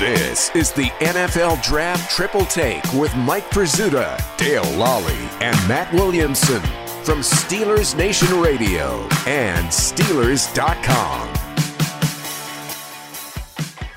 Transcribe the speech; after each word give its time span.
This 0.00 0.50
is 0.56 0.72
the 0.72 0.86
NFL 1.00 1.62
Draft 1.62 2.10
Triple 2.10 2.46
Take 2.46 2.82
with 2.94 3.14
Mike 3.16 3.44
Prisuta, 3.50 4.16
Dale 4.38 4.64
Lolley, 4.78 5.12
and 5.42 5.54
Matt 5.68 5.92
Williamson 5.92 6.62
from 7.04 7.20
Steelers 7.20 7.94
Nation 7.94 8.40
Radio 8.40 9.02
and 9.26 9.66
Steelers.com. 9.66 11.28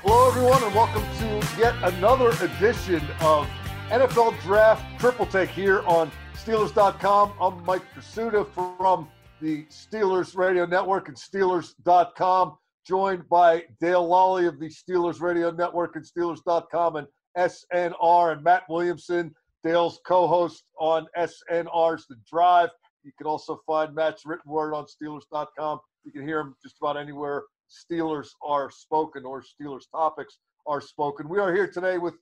Hello, 0.02 0.28
everyone, 0.28 0.62
and 0.62 0.74
welcome 0.74 1.04
to 1.20 1.58
yet 1.58 1.74
another 1.82 2.32
edition 2.44 3.00
of 3.20 3.48
NFL 3.88 4.38
Draft 4.42 4.84
Triple 5.00 5.24
Take 5.24 5.48
here 5.48 5.80
on 5.86 6.12
Steelers.com. 6.34 7.32
I'm 7.40 7.64
Mike 7.64 7.82
Prisuta 7.96 8.46
from 8.52 9.08
the 9.40 9.64
Steelers 9.70 10.36
Radio 10.36 10.66
Network 10.66 11.08
and 11.08 11.16
Steelers.com 11.16 12.58
joined 12.86 13.28
by 13.28 13.64
Dale 13.80 14.06
Lolley 14.06 14.46
of 14.46 14.58
the 14.58 14.68
Steelers 14.68 15.20
Radio 15.20 15.50
Network 15.50 15.96
and 15.96 16.04
Steelers.com 16.04 16.96
and 16.96 17.06
SNR 17.36 18.32
and 18.32 18.44
Matt 18.44 18.64
Williamson, 18.68 19.34
Dale's 19.62 20.00
co 20.06 20.26
host 20.26 20.64
on 20.78 21.06
SNR's 21.16 22.06
The 22.06 22.16
Drive. 22.30 22.70
You 23.02 23.12
can 23.18 23.26
also 23.26 23.60
find 23.66 23.94
Matt's 23.94 24.24
written 24.24 24.50
word 24.50 24.74
on 24.74 24.84
Steelers.com. 24.86 25.80
You 26.04 26.12
can 26.12 26.26
hear 26.26 26.40
him 26.40 26.54
just 26.62 26.76
about 26.80 26.96
anywhere 26.96 27.44
Steelers 27.70 28.28
are 28.42 28.70
spoken 28.70 29.24
or 29.24 29.42
Steelers 29.42 29.90
topics 29.90 30.38
are 30.66 30.80
spoken. 30.80 31.28
We 31.28 31.38
are 31.38 31.54
here 31.54 31.66
today 31.66 31.98
with 31.98 32.14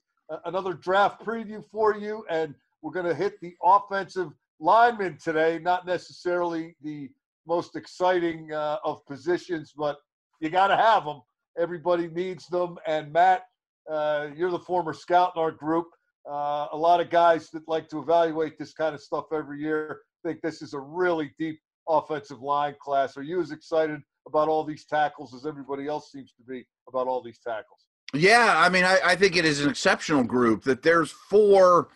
another 0.45 0.73
draft 0.73 1.23
preview 1.23 1.63
for 1.71 1.95
you, 1.95 2.25
and 2.29 2.55
we're 2.81 2.91
going 2.91 3.05
to 3.05 3.15
hit 3.15 3.39
the 3.41 3.55
offensive 3.63 4.31
lineman 4.59 5.17
today, 5.21 5.59
not 5.59 5.85
necessarily 5.85 6.75
the 6.81 7.09
most 7.45 7.75
exciting 7.75 8.51
uh, 8.53 8.77
of 8.83 9.05
positions, 9.05 9.73
but 9.75 9.97
you 10.43 10.49
got 10.49 10.67
to 10.67 10.77
have 10.77 11.05
them. 11.05 11.21
Everybody 11.57 12.07
needs 12.07 12.47
them. 12.47 12.77
And 12.85 13.13
Matt, 13.13 13.43
uh, 13.89 14.27
you're 14.35 14.51
the 14.51 14.59
former 14.59 14.93
scout 14.93 15.31
in 15.35 15.41
our 15.41 15.51
group. 15.51 15.87
Uh, 16.29 16.67
a 16.71 16.77
lot 16.77 16.99
of 16.99 17.09
guys 17.09 17.49
that 17.51 17.63
like 17.67 17.87
to 17.89 17.99
evaluate 17.99 18.57
this 18.57 18.73
kind 18.73 18.93
of 18.93 19.01
stuff 19.01 19.25
every 19.33 19.59
year 19.61 20.01
think 20.23 20.41
this 20.41 20.61
is 20.61 20.73
a 20.73 20.79
really 20.79 21.31
deep 21.37 21.59
offensive 21.87 22.41
line 22.41 22.75
class. 22.81 23.17
Are 23.17 23.23
you 23.23 23.41
as 23.41 23.51
excited 23.51 24.01
about 24.27 24.47
all 24.47 24.63
these 24.63 24.85
tackles 24.85 25.33
as 25.33 25.45
everybody 25.45 25.87
else 25.87 26.11
seems 26.11 26.33
to 26.33 26.43
be 26.43 26.65
about 26.87 27.07
all 27.07 27.21
these 27.21 27.39
tackles? 27.39 27.79
Yeah, 28.13 28.53
I 28.57 28.69
mean, 28.69 28.83
I, 28.83 28.99
I 29.03 29.15
think 29.15 29.35
it 29.35 29.45
is 29.45 29.61
an 29.61 29.69
exceptional 29.69 30.23
group 30.23 30.63
that 30.63 30.81
there's 30.81 31.11
four 31.11 31.89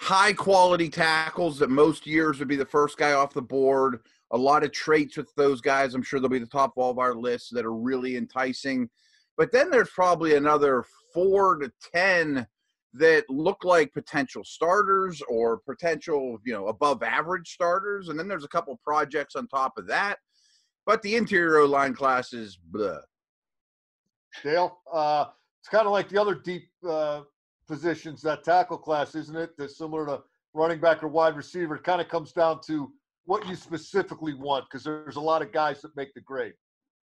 high 0.00 0.32
quality 0.32 0.88
tackles 0.88 1.58
that 1.58 1.70
most 1.70 2.06
years 2.06 2.38
would 2.38 2.48
be 2.48 2.56
the 2.56 2.64
first 2.64 2.98
guy 2.98 3.12
off 3.12 3.34
the 3.34 3.42
board 3.42 4.00
a 4.32 4.36
lot 4.36 4.64
of 4.64 4.72
traits 4.72 5.16
with 5.16 5.34
those 5.34 5.60
guys. 5.60 5.94
I'm 5.94 6.02
sure 6.02 6.20
they'll 6.20 6.28
be 6.28 6.38
the 6.38 6.46
top 6.46 6.72
of 6.76 6.82
all 6.82 6.90
of 6.90 6.98
our 6.98 7.14
lists 7.14 7.50
that 7.50 7.64
are 7.64 7.74
really 7.74 8.16
enticing. 8.16 8.88
But 9.36 9.52
then 9.52 9.70
there's 9.70 9.90
probably 9.90 10.34
another 10.34 10.84
four 11.14 11.56
to 11.56 11.72
10 11.94 12.46
that 12.94 13.24
look 13.28 13.64
like 13.64 13.92
potential 13.92 14.42
starters 14.44 15.22
or 15.28 15.58
potential, 15.58 16.38
you 16.44 16.52
know, 16.52 16.66
above 16.66 17.02
average 17.02 17.50
starters. 17.50 18.08
And 18.08 18.18
then 18.18 18.28
there's 18.28 18.44
a 18.44 18.48
couple 18.48 18.78
projects 18.82 19.36
on 19.36 19.46
top 19.46 19.78
of 19.78 19.86
that. 19.86 20.18
But 20.84 21.02
the 21.02 21.16
interior 21.16 21.66
line 21.66 21.94
class 21.94 22.32
is 22.32 22.58
blah. 22.70 22.98
Dale, 24.42 24.78
uh, 24.92 25.26
it's 25.60 25.68
kind 25.68 25.86
of 25.86 25.92
like 25.92 26.08
the 26.08 26.20
other 26.20 26.34
deep 26.34 26.68
uh, 26.88 27.22
positions, 27.68 28.22
that 28.22 28.42
tackle 28.42 28.78
class, 28.78 29.14
isn't 29.14 29.36
it? 29.36 29.50
That's 29.56 29.78
similar 29.78 30.06
to 30.06 30.22
running 30.54 30.80
back 30.80 31.02
or 31.02 31.08
wide 31.08 31.36
receiver. 31.36 31.76
It 31.76 31.84
kind 31.84 32.00
of 32.00 32.08
comes 32.08 32.32
down 32.32 32.60
to 32.66 32.90
what 33.26 33.46
you 33.46 33.54
specifically 33.54 34.34
want 34.34 34.64
because 34.64 34.82
there's 34.82 35.16
a 35.16 35.20
lot 35.20 35.42
of 35.42 35.52
guys 35.52 35.82
that 35.82 35.94
make 35.94 36.14
the 36.14 36.20
grade. 36.20 36.54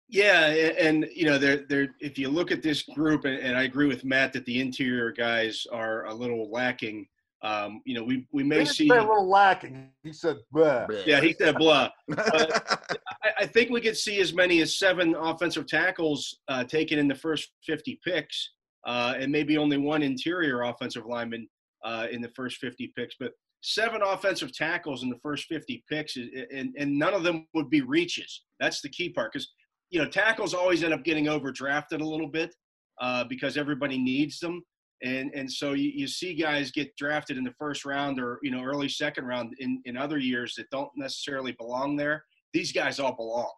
Yeah, 0.09 0.45
and, 0.45 1.05
you 1.13 1.25
know, 1.25 1.37
there, 1.37 1.65
there. 1.67 1.95
If 1.99 2.17
you 2.17 2.29
look 2.29 2.49
at 2.51 2.63
this 2.63 2.83
group, 2.83 3.25
and, 3.25 3.37
and, 3.39 3.57
I 3.57 3.63
agree 3.63 3.87
with 3.87 4.05
Matt 4.05 4.31
that 4.33 4.45
the 4.45 4.61
interior 4.61 5.11
guys 5.11 5.67
are 5.71 6.05
a 6.05 6.13
little 6.13 6.49
lacking. 6.49 7.07
Um, 7.43 7.81
you 7.85 7.93
know, 7.93 8.03
we 8.03 8.25
we 8.31 8.41
may 8.41 8.63
see 8.63 8.89
a 8.89 8.93
little 8.93 9.29
lacking. 9.29 9.89
He 10.03 10.13
said, 10.13 10.37
blah. 10.51 10.87
Yeah, 11.05 11.19
he 11.19 11.33
said 11.33 11.55
blah. 11.55 11.89
I, 12.17 13.31
I, 13.41 13.45
think 13.45 13.69
we 13.69 13.81
could 13.81 13.97
see 13.97 14.19
as 14.21 14.33
many 14.33 14.61
as 14.61 14.79
seven 14.79 15.13
offensive 15.13 15.67
tackles 15.67 16.39
uh, 16.47 16.63
taken 16.63 16.97
in 16.97 17.07
the 17.07 17.13
first 17.13 17.49
50 17.65 17.99
picks, 18.03 18.51
uh, 18.87 19.13
and 19.19 19.31
maybe 19.31 19.57
only 19.57 19.77
one 19.77 20.01
interior 20.01 20.63
offensive 20.63 21.05
lineman 21.05 21.47
uh, 21.83 22.07
in 22.09 22.21
the 22.21 22.29
first 22.29 22.57
50 22.57 22.91
picks. 22.95 23.15
But 23.19 23.33
seven 23.61 24.01
offensive 24.01 24.53
tackles 24.53 25.03
in 25.03 25.09
the 25.09 25.19
first 25.21 25.45
50 25.45 25.83
picks, 25.89 26.15
and, 26.15 26.73
and 26.77 26.97
none 26.97 27.13
of 27.13 27.23
them 27.23 27.45
would 27.53 27.69
be 27.69 27.81
reaches. 27.81 28.43
That's 28.59 28.81
the 28.81 28.89
key 28.89 29.09
part 29.09 29.33
because, 29.33 29.49
you 29.89 29.99
know, 29.99 30.09
tackles 30.09 30.53
always 30.53 30.83
end 30.83 30.93
up 30.93 31.03
getting 31.03 31.25
overdrafted 31.25 32.01
a 32.01 32.05
little 32.05 32.29
bit 32.29 32.55
uh, 33.01 33.25
because 33.25 33.57
everybody 33.57 33.97
needs 33.97 34.39
them. 34.39 34.63
And, 35.03 35.31
and 35.35 35.51
so 35.51 35.73
you, 35.73 35.91
you 35.93 36.07
see 36.07 36.33
guys 36.33 36.71
get 36.71 36.95
drafted 36.95 37.37
in 37.37 37.43
the 37.43 37.53
first 37.59 37.85
round 37.85 38.19
or, 38.19 38.39
you 38.41 38.49
know, 38.49 38.63
early 38.63 38.89
second 38.89 39.25
round 39.25 39.53
in, 39.59 39.81
in 39.85 39.95
other 39.95 40.17
years 40.17 40.55
that 40.57 40.69
don't 40.71 40.89
necessarily 40.95 41.51
belong 41.51 41.95
there. 41.95 42.23
These 42.53 42.71
guys 42.71 42.99
all 42.99 43.15
belong. 43.15 43.51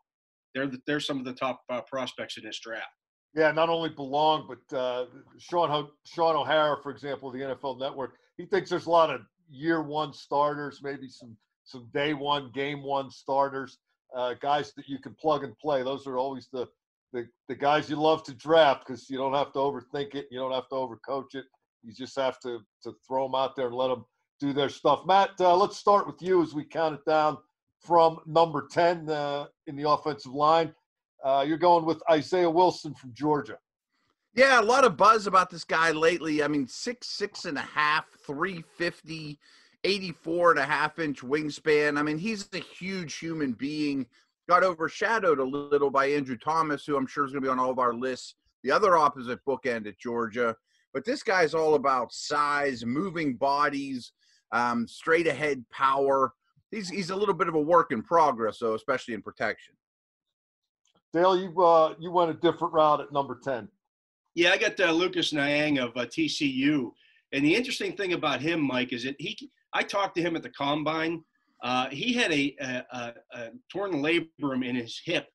They're, 0.53 0.68
the, 0.68 0.79
they're 0.85 1.00
some 1.00 1.19
of 1.19 1.25
the 1.25 1.34
top 1.34 1.62
uh, 1.69 1.81
prospects 1.81 2.38
in 2.38 2.44
this 2.44 2.59
draft. 2.59 2.88
Yeah, 3.35 3.51
not 3.51 3.69
only 3.69 3.90
belong, 3.90 4.47
but 4.47 4.75
uh, 4.78 5.06
Sean, 5.38 5.90
Shaun 6.03 6.35
O'Hara, 6.35 6.78
for 6.81 6.91
example, 6.91 7.31
the 7.31 7.40
NFL 7.40 7.79
Network, 7.79 8.16
he 8.38 8.45
thinks 8.45 8.69
there's 8.69 8.88
a 8.88 8.91
lot 8.91 9.12
of 9.12 9.22
year 9.51 9.81
one 9.81 10.13
starters, 10.13 10.81
maybe 10.84 11.07
some 11.07 11.35
some 11.63 11.88
day 11.94 12.13
one, 12.16 12.50
game 12.51 12.81
one 12.81 13.12
starters, 13.12 13.78
uh, 14.16 14.34
guys 14.41 14.73
that 14.73 14.88
you 14.88 14.97
can 14.97 15.13
plug 15.13 15.44
and 15.44 15.56
play. 15.59 15.84
Those 15.84 16.07
are 16.07 16.18
always 16.18 16.47
the 16.51 16.68
the, 17.13 17.28
the 17.47 17.56
guys 17.56 17.89
you 17.89 17.95
love 17.95 18.23
to 18.23 18.34
draft 18.34 18.85
because 18.85 19.09
you 19.09 19.18
don't 19.18 19.34
have 19.34 19.51
to 19.53 19.59
overthink 19.59 20.16
it, 20.16 20.28
you 20.31 20.39
don't 20.39 20.51
have 20.51 20.69
to 20.69 20.75
overcoach 20.75 21.34
it. 21.35 21.45
You 21.84 21.94
just 21.94 22.16
have 22.18 22.39
to 22.41 22.59
to 22.84 22.95
throw 23.07 23.25
them 23.25 23.35
out 23.35 23.56
there 23.56 23.68
and 23.68 23.75
let 23.75 23.89
them 23.89 24.06
do 24.39 24.53
their 24.53 24.69
stuff. 24.69 25.06
Matt, 25.06 25.31
uh, 25.39 25.56
let's 25.56 25.78
start 25.78 26.07
with 26.07 26.22
you 26.22 26.41
as 26.41 26.53
we 26.53 26.63
count 26.63 26.95
it 26.95 27.06
down 27.06 27.38
from 27.79 28.19
number 28.25 28.68
ten 28.72 29.09
uh, 29.09 29.45
in 29.68 29.75
the 29.75 29.89
offensive 29.89 30.34
line. 30.34 30.73
Uh, 31.24 31.44
you're 31.47 31.57
going 31.57 31.85
with 31.85 32.02
Isaiah 32.09 32.50
Wilson 32.50 32.94
from 32.94 33.13
Georgia. 33.13 33.57
Yeah, 34.35 34.62
a 34.62 34.63
lot 34.63 34.85
of 34.85 34.96
buzz 34.96 35.28
about 35.28 35.50
this 35.50 35.63
guy 35.63 35.91
lately. 35.91 36.44
I 36.44 36.47
mean, 36.47 36.68
six, 36.68 37.07
six 37.07 37.46
and 37.46 37.57
a 37.57 37.62
half, 37.62 38.06
350, 38.25 39.40
84 39.84 40.52
and 40.52 40.59
a 40.59 40.66
half 40.66 41.00
inch 41.00 41.22
wingspan. 41.22 41.97
I 41.97 42.03
mean, 42.03 42.18
he's 42.18 42.47
a 42.53 42.59
huge 42.59 43.18
human 43.18 43.53
being. 43.53 44.06
Got 44.47 44.63
overshadowed 44.63 45.40
a 45.40 45.44
little 45.44 45.90
by 45.90 46.07
Andrew 46.07 46.38
Thomas, 46.38 46.85
who 46.85 46.96
I'm 46.96 47.07
sure 47.07 47.25
is 47.25 47.31
going 47.31 47.44
to 47.44 47.47
be 47.47 47.51
on 47.51 47.59
all 47.59 47.72
of 47.72 47.80
our 47.80 47.94
lists. 47.94 48.36
The 48.63 48.72
other 48.72 48.97
opposite 48.97 49.40
bookend 49.47 49.88
at 49.88 50.00
Georgia. 50.00 50.56
But 50.94 51.06
this 51.06 51.24
guy's 51.24 51.53
all 51.53 51.75
about 51.75 52.13
size, 52.13 52.86
moving 52.86 53.36
bodies, 53.36 54.12
um, 54.51 54.88
straight 54.88 55.28
ahead 55.28 55.63
power. 55.72 56.34
He's, 56.72 56.90
he's 56.90 57.09
a 57.09 57.16
little 57.16 57.36
bit 57.36 57.47
of 57.47 57.56
a 57.56 57.62
work 57.62 57.91
in 57.91 58.01
progress, 58.01 58.59
though, 58.59 58.74
especially 58.74 59.13
in 59.13 59.22
protection. 59.22 59.75
Dale, 61.13 61.37
you 61.37 61.61
uh, 61.61 61.95
you 61.99 62.11
went 62.11 62.31
a 62.31 62.35
different 62.35 62.73
route 62.73 63.01
at 63.01 63.11
number 63.11 63.39
ten. 63.43 63.67
Yeah, 64.35 64.51
I 64.51 64.57
got 64.57 64.79
uh, 64.79 64.91
Lucas 64.91 65.33
Niang 65.33 65.79
of 65.79 65.89
uh, 65.97 66.05
TCU, 66.05 66.91
and 67.33 67.43
the 67.43 67.55
interesting 67.55 67.95
thing 67.95 68.13
about 68.13 68.41
him, 68.41 68.61
Mike, 68.61 68.93
is 68.93 69.03
that 69.03 69.15
he. 69.19 69.37
I 69.73 69.83
talked 69.83 70.15
to 70.15 70.21
him 70.21 70.35
at 70.35 70.43
the 70.43 70.49
combine. 70.49 71.23
Uh, 71.63 71.89
he 71.89 72.13
had 72.13 72.31
a, 72.31 72.55
a, 72.61 72.85
a, 72.91 73.13
a, 73.33 73.49
torn 73.71 73.91
labrum 73.91 74.65
in 74.65 74.75
his 74.75 75.01
hip 75.03 75.27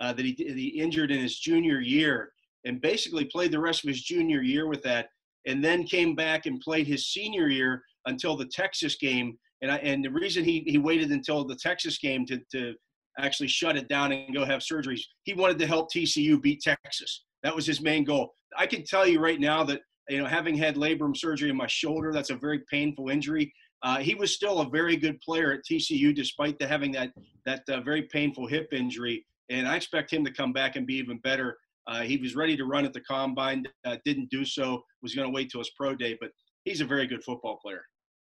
uh, 0.00 0.12
that 0.12 0.24
he, 0.24 0.32
he 0.32 0.68
injured 0.80 1.10
in 1.10 1.20
his 1.20 1.38
junior 1.38 1.80
year, 1.80 2.32
and 2.64 2.80
basically 2.80 3.24
played 3.24 3.50
the 3.50 3.58
rest 3.58 3.84
of 3.84 3.88
his 3.88 4.02
junior 4.02 4.42
year 4.42 4.66
with 4.68 4.82
that, 4.82 5.08
and 5.46 5.64
then 5.64 5.84
came 5.84 6.14
back 6.14 6.46
and 6.46 6.60
played 6.60 6.86
his 6.86 7.08
senior 7.08 7.48
year 7.48 7.82
until 8.06 8.36
the 8.36 8.46
Texas 8.46 8.96
game. 8.96 9.36
And 9.60 9.70
I, 9.70 9.76
and 9.78 10.04
the 10.04 10.10
reason 10.10 10.44
he, 10.44 10.60
he 10.66 10.78
waited 10.78 11.10
until 11.10 11.44
the 11.44 11.56
Texas 11.56 11.98
game 11.98 12.26
to, 12.26 12.40
to 12.52 12.74
actually 13.18 13.48
shut 13.48 13.76
it 13.76 13.88
down 13.88 14.12
and 14.12 14.34
go 14.34 14.44
have 14.44 14.60
surgeries, 14.60 15.00
he 15.24 15.34
wanted 15.34 15.58
to 15.58 15.66
help 15.66 15.92
TCU 15.92 16.40
beat 16.40 16.60
Texas. 16.60 17.24
That 17.42 17.54
was 17.54 17.66
his 17.66 17.80
main 17.80 18.04
goal. 18.04 18.34
I 18.56 18.66
can 18.66 18.84
tell 18.84 19.06
you 19.06 19.20
right 19.20 19.40
now 19.40 19.64
that 19.64 19.80
you 20.08 20.18
know 20.18 20.26
having 20.26 20.56
had 20.56 20.76
labrum 20.76 21.16
surgery 21.16 21.50
in 21.50 21.56
my 21.56 21.66
shoulder, 21.66 22.12
that's 22.12 22.30
a 22.30 22.36
very 22.36 22.60
painful 22.70 23.08
injury. 23.08 23.52
Uh, 23.82 23.98
he 23.98 24.14
was 24.14 24.34
still 24.34 24.60
a 24.60 24.68
very 24.68 24.96
good 24.96 25.20
player 25.20 25.52
at 25.52 25.60
TCU 25.68 26.14
despite 26.14 26.58
the, 26.58 26.66
having 26.66 26.92
that 26.92 27.12
that 27.46 27.62
uh, 27.68 27.80
very 27.80 28.02
painful 28.02 28.46
hip 28.46 28.68
injury, 28.72 29.24
and 29.50 29.66
I 29.66 29.76
expect 29.76 30.12
him 30.12 30.24
to 30.24 30.32
come 30.32 30.52
back 30.52 30.76
and 30.76 30.86
be 30.86 30.94
even 30.94 31.18
better. 31.18 31.56
Uh, 31.88 32.02
he 32.02 32.16
was 32.16 32.36
ready 32.36 32.56
to 32.56 32.64
run 32.64 32.84
at 32.84 32.92
the 32.92 33.00
combine, 33.00 33.64
uh, 33.84 33.96
didn't 34.04 34.30
do 34.30 34.44
so. 34.44 34.82
Was 35.02 35.14
going 35.14 35.26
to 35.26 35.34
wait 35.34 35.50
till 35.50 35.60
his 35.60 35.70
pro 35.76 35.96
day, 35.96 36.16
but 36.20 36.30
he's 36.64 36.80
a 36.80 36.84
very 36.84 37.06
good 37.06 37.24
football 37.24 37.58
player. 37.60 37.82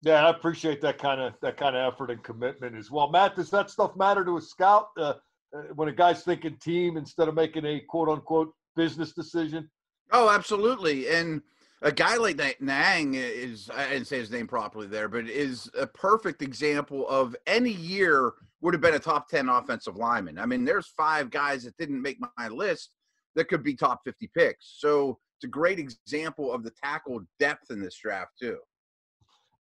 Yeah, 0.03 0.27
I 0.27 0.31
appreciate 0.31 0.81
that 0.81 0.99
kind 0.99 1.21
of 1.21 1.35
that 1.43 1.57
kind 1.57 1.77
of 1.77 1.93
effort 1.93 2.11
and 2.11 2.23
commitment 2.23 2.77
as 2.77 2.91
well. 2.91 3.11
Matt, 3.11 3.37
does 3.37 3.51
that 3.51 3.71
stuff 3.71 3.97
matter 3.97 4.25
to 4.25 4.37
a 4.37 4.41
scout 4.41 4.89
uh, 4.99 5.15
uh, 5.55 5.63
when 5.75 5.89
a 5.89 5.93
guy's 5.93 6.25
thinking 6.25 6.57
team 6.57 6.97
instead 6.97 7.29
of 7.29 7.35
making 7.35 7.65
a 7.65 7.81
quote 7.89 8.09
unquote 8.09 8.53
business 8.75 9.13
decision? 9.13 9.71
Oh, 10.11 10.29
absolutely. 10.29 11.09
And 11.09 11.41
a 11.83 11.93
guy 11.93 12.17
like 12.17 12.61
Niang 12.61 13.15
is, 13.15 13.71
I 13.75 13.89
didn't 13.89 14.07
say 14.07 14.19
his 14.19 14.31
name 14.31 14.47
properly 14.47 14.87
there, 14.87 15.09
but 15.09 15.29
is 15.29 15.71
a 15.79 15.87
perfect 15.87 16.43
example 16.43 17.09
of 17.09 17.35
any 17.47 17.73
year 17.73 18.33
would 18.61 18.75
have 18.75 18.81
been 18.81 18.95
a 18.95 18.99
top 18.99 19.29
10 19.29 19.49
offensive 19.49 19.97
lineman. 19.97 20.39
I 20.39 20.47
mean, 20.47 20.65
there's 20.65 20.93
five 20.97 21.31
guys 21.31 21.65
that 21.65 21.77
didn't 21.79 22.01
make 22.01 22.19
my 22.37 22.49
list, 22.49 22.91
that 23.35 23.49
could 23.49 23.65
be 23.65 23.75
top 23.75 24.01
50 24.05 24.31
picks. 24.37 24.77
So 24.79 25.19
it's 25.39 25.45
a 25.45 25.49
great 25.49 25.79
example 25.79 26.53
of 26.53 26.63
the 26.63 26.73
tackle 26.83 27.21
depth 27.41 27.71
in 27.71 27.81
this 27.81 27.97
draft, 27.97 28.33
too. 28.41 28.59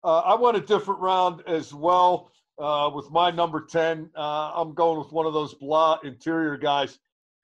Uh, 0.05 0.19
I 0.19 0.35
went 0.35 0.55
a 0.55 0.61
different 0.61 0.99
round 0.99 1.41
as 1.47 1.73
well 1.73 2.29
uh, 2.59 2.91
with 2.93 3.09
my 3.09 3.31
number 3.31 3.65
10. 3.65 4.11
Uh, 4.15 4.51
I'm 4.53 4.75
going 4.75 4.99
with 4.99 5.11
one 5.11 5.25
of 5.25 5.33
those 5.33 5.55
blah 5.55 5.97
interior 6.03 6.57
guys, 6.57 6.99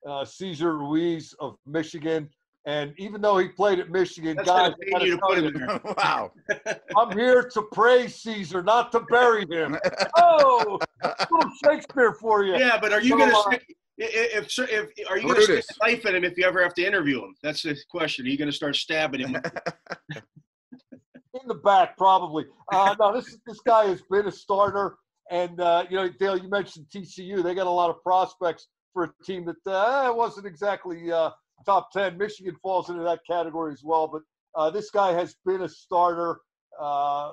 uh, 0.07 0.23
Cesar 0.23 0.77
Ruiz 0.77 1.33
of 1.39 1.57
Michigan. 1.65 2.29
And 2.65 2.93
even 2.97 3.19
though 3.19 3.39
he 3.39 3.47
played 3.47 3.79
at 3.79 3.89
Michigan, 3.89 4.35
That's 4.35 4.47
guys, 4.47 4.73
gonna 4.91 5.05
you 5.05 5.17
to 5.17 5.21
put 5.27 5.39
him 5.39 5.53
there. 5.55 5.81
wow. 5.97 6.31
I'm 6.95 7.17
here 7.17 7.49
to 7.51 7.63
praise 7.73 8.21
Caesar, 8.21 8.61
not 8.61 8.91
to 8.91 8.99
bury 9.09 9.47
him. 9.49 9.77
Oh, 10.17 10.79
little 11.03 11.51
Shakespeare 11.65 12.13
for 12.13 12.43
you. 12.43 12.55
Yeah, 12.57 12.77
but 12.79 12.93
are 12.93 13.01
you 13.01 13.17
going 13.17 13.31
to 13.31 13.35
uh, 13.35 13.41
stick? 13.41 13.75
If, 13.97 14.59
if, 14.59 14.89
if 14.97 15.09
are 15.09 15.17
you 15.17 15.23
going 15.23 15.37
to 15.37 15.61
stick 15.63 15.65
a 15.81 15.87
knife 15.87 16.05
in 16.05 16.15
him 16.15 16.23
if 16.23 16.37
you 16.37 16.45
ever 16.45 16.61
have 16.61 16.75
to 16.75 16.85
interview 16.85 17.23
him? 17.23 17.33
That's 17.41 17.63
the 17.63 17.75
question. 17.89 18.27
Are 18.27 18.29
you 18.29 18.37
going 18.37 18.51
to 18.51 18.55
start 18.55 18.75
stabbing 18.75 19.21
him? 19.21 19.41
in 21.33 21.47
the 21.47 21.55
back, 21.55 21.97
probably. 21.97 22.45
Uh, 22.71 22.95
no, 22.99 23.13
this 23.13 23.37
this 23.45 23.59
guy 23.61 23.85
has 23.85 24.01
been 24.09 24.27
a 24.27 24.31
starter, 24.31 24.97
and 25.29 25.59
uh, 25.59 25.85
you 25.89 25.95
know, 25.95 26.09
Dale, 26.19 26.37
you 26.37 26.49
mentioned 26.49 26.87
TCU. 26.93 27.43
They 27.43 27.55
got 27.55 27.67
a 27.67 27.71
lot 27.71 27.89
of 27.89 28.01
prospects 28.03 28.67
for 28.93 29.03
a 29.03 29.23
team 29.23 29.45
that 29.45 29.71
uh, 29.71 30.13
wasn't 30.13 30.45
exactly 30.45 31.11
uh, 31.11 31.31
top 31.65 31.91
ten. 31.91 32.17
Michigan 32.17 32.55
falls 32.61 32.89
into 32.89 33.03
that 33.03 33.19
category 33.29 33.73
as 33.73 33.81
well, 33.83 34.07
but 34.07 34.21
uh, 34.55 34.69
this 34.69 34.89
guy 34.91 35.13
has 35.13 35.35
been 35.45 35.61
a 35.61 35.69
starter. 35.69 36.39
Uh, 36.79 37.31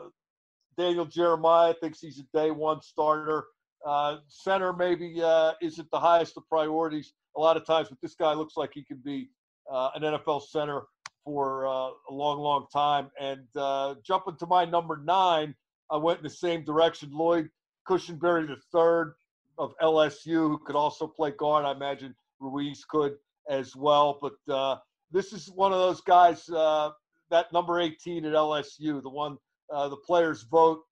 Daniel 0.77 1.05
Jeremiah 1.05 1.75
thinks 1.81 2.01
he's 2.01 2.21
a 2.21 2.37
day 2.37 2.51
one 2.51 2.81
starter. 2.83 3.45
Uh, 3.87 4.17
center 4.29 4.73
maybe 4.73 5.21
uh, 5.23 5.53
isn't 5.63 5.89
the 5.91 6.01
highest 6.01 6.37
of 6.37 6.49
priorities 6.49 7.13
a 7.37 7.41
lot 7.41 7.57
of 7.57 7.65
times, 7.65 7.89
but 7.89 7.99
this 8.03 8.15
guy 8.15 8.33
looks 8.33 8.57
like 8.57 8.71
he 8.75 8.85
could 8.85 9.03
be 9.05 9.29
uh, 9.71 9.91
an 9.95 10.03
NFL 10.03 10.43
center 10.43 10.83
for 11.25 11.67
uh, 11.67 11.91
a 12.09 12.13
long, 12.13 12.39
long 12.39 12.67
time. 12.73 13.11
And 13.21 13.47
uh, 13.57 13.97
jumping 14.05 14.37
to 14.37 14.47
my 14.47 14.65
number 14.65 15.01
nine, 15.05 15.55
I 15.91 15.97
went 15.97 16.19
in 16.19 16.25
the 16.25 16.31
same 16.31 16.65
direction. 16.65 17.11
Lloyd 17.13 17.51
Cushenberry 17.89 18.49
III 18.49 19.13
of 19.59 19.75
LSU, 19.83 20.49
who 20.49 20.59
could 20.59 20.77
also 20.77 21.07
play 21.07 21.33
guard. 21.33 21.65
I 21.65 21.73
imagine 21.73 22.15
Ruiz 22.41 22.85
could 22.85 23.17
as 23.49 23.75
well. 23.75 24.19
But 24.21 24.53
uh, 24.53 24.77
this 25.11 25.33
is 25.33 25.51
one 25.51 25.73
of 25.73 25.79
those 25.79 26.01
guys, 26.01 26.49
uh, 26.51 26.91
that 27.31 27.53
number 27.53 27.81
18 27.81 28.25
at 28.25 28.33
LSU, 28.33 29.03
the 29.03 29.11
one 29.11 29.39
uh, 29.73 29.89
the 29.89 29.97
players 29.97 30.43
vote 30.45 30.83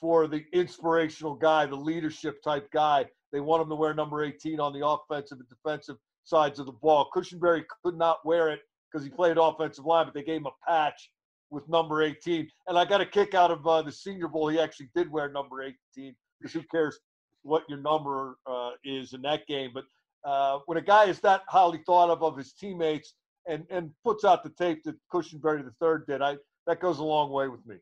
for 0.00 0.26
the 0.26 0.44
inspirational 0.52 1.34
guy, 1.34 1.66
the 1.66 1.76
leadership 1.76 2.42
type 2.42 2.70
guy. 2.72 3.04
They 3.32 3.40
want 3.40 3.62
him 3.62 3.68
to 3.68 3.74
wear 3.74 3.94
number 3.94 4.22
18 4.24 4.60
on 4.60 4.72
the 4.72 4.86
offensive 4.86 5.38
and 5.38 5.48
defensive 5.48 5.96
sides 6.24 6.58
of 6.58 6.66
the 6.66 6.72
ball. 6.72 7.08
Cushenberry 7.14 7.64
could 7.82 7.96
not 7.96 8.24
wear 8.24 8.48
it 8.50 8.60
because 8.94 9.04
he 9.04 9.10
played 9.10 9.36
offensive 9.36 9.84
line, 9.84 10.06
but 10.06 10.14
they 10.14 10.22
gave 10.22 10.36
him 10.36 10.46
a 10.46 10.70
patch 10.70 11.10
with 11.50 11.68
number 11.68 12.02
18. 12.02 12.48
And 12.68 12.78
I 12.78 12.84
got 12.84 13.00
a 13.00 13.06
kick 13.06 13.34
out 13.34 13.50
of 13.50 13.66
uh, 13.66 13.82
the 13.82 13.90
Senior 13.90 14.28
Bowl. 14.28 14.48
He 14.48 14.60
actually 14.60 14.88
did 14.94 15.10
wear 15.10 15.28
number 15.28 15.62
18 15.62 16.14
because 16.40 16.52
who 16.54 16.62
cares 16.70 16.98
what 17.42 17.64
your 17.68 17.78
number 17.78 18.38
uh, 18.46 18.70
is 18.84 19.12
in 19.12 19.22
that 19.22 19.46
game? 19.48 19.72
But 19.74 19.84
uh, 20.24 20.60
when 20.66 20.78
a 20.78 20.82
guy 20.82 21.06
is 21.06 21.18
that 21.20 21.42
highly 21.48 21.82
thought 21.84 22.08
of 22.08 22.22
of 22.22 22.38
his 22.38 22.52
teammates 22.52 23.14
and, 23.48 23.64
and 23.68 23.90
puts 24.04 24.24
out 24.24 24.44
the 24.44 24.50
tape 24.50 24.84
that 24.84 24.94
Cushenberry 25.12 25.64
III 25.64 26.04
did, 26.06 26.22
I 26.22 26.36
that 26.66 26.80
goes 26.80 26.98
a 26.98 27.04
long 27.04 27.30
way 27.30 27.48
with 27.48 27.66
me. 27.66 27.76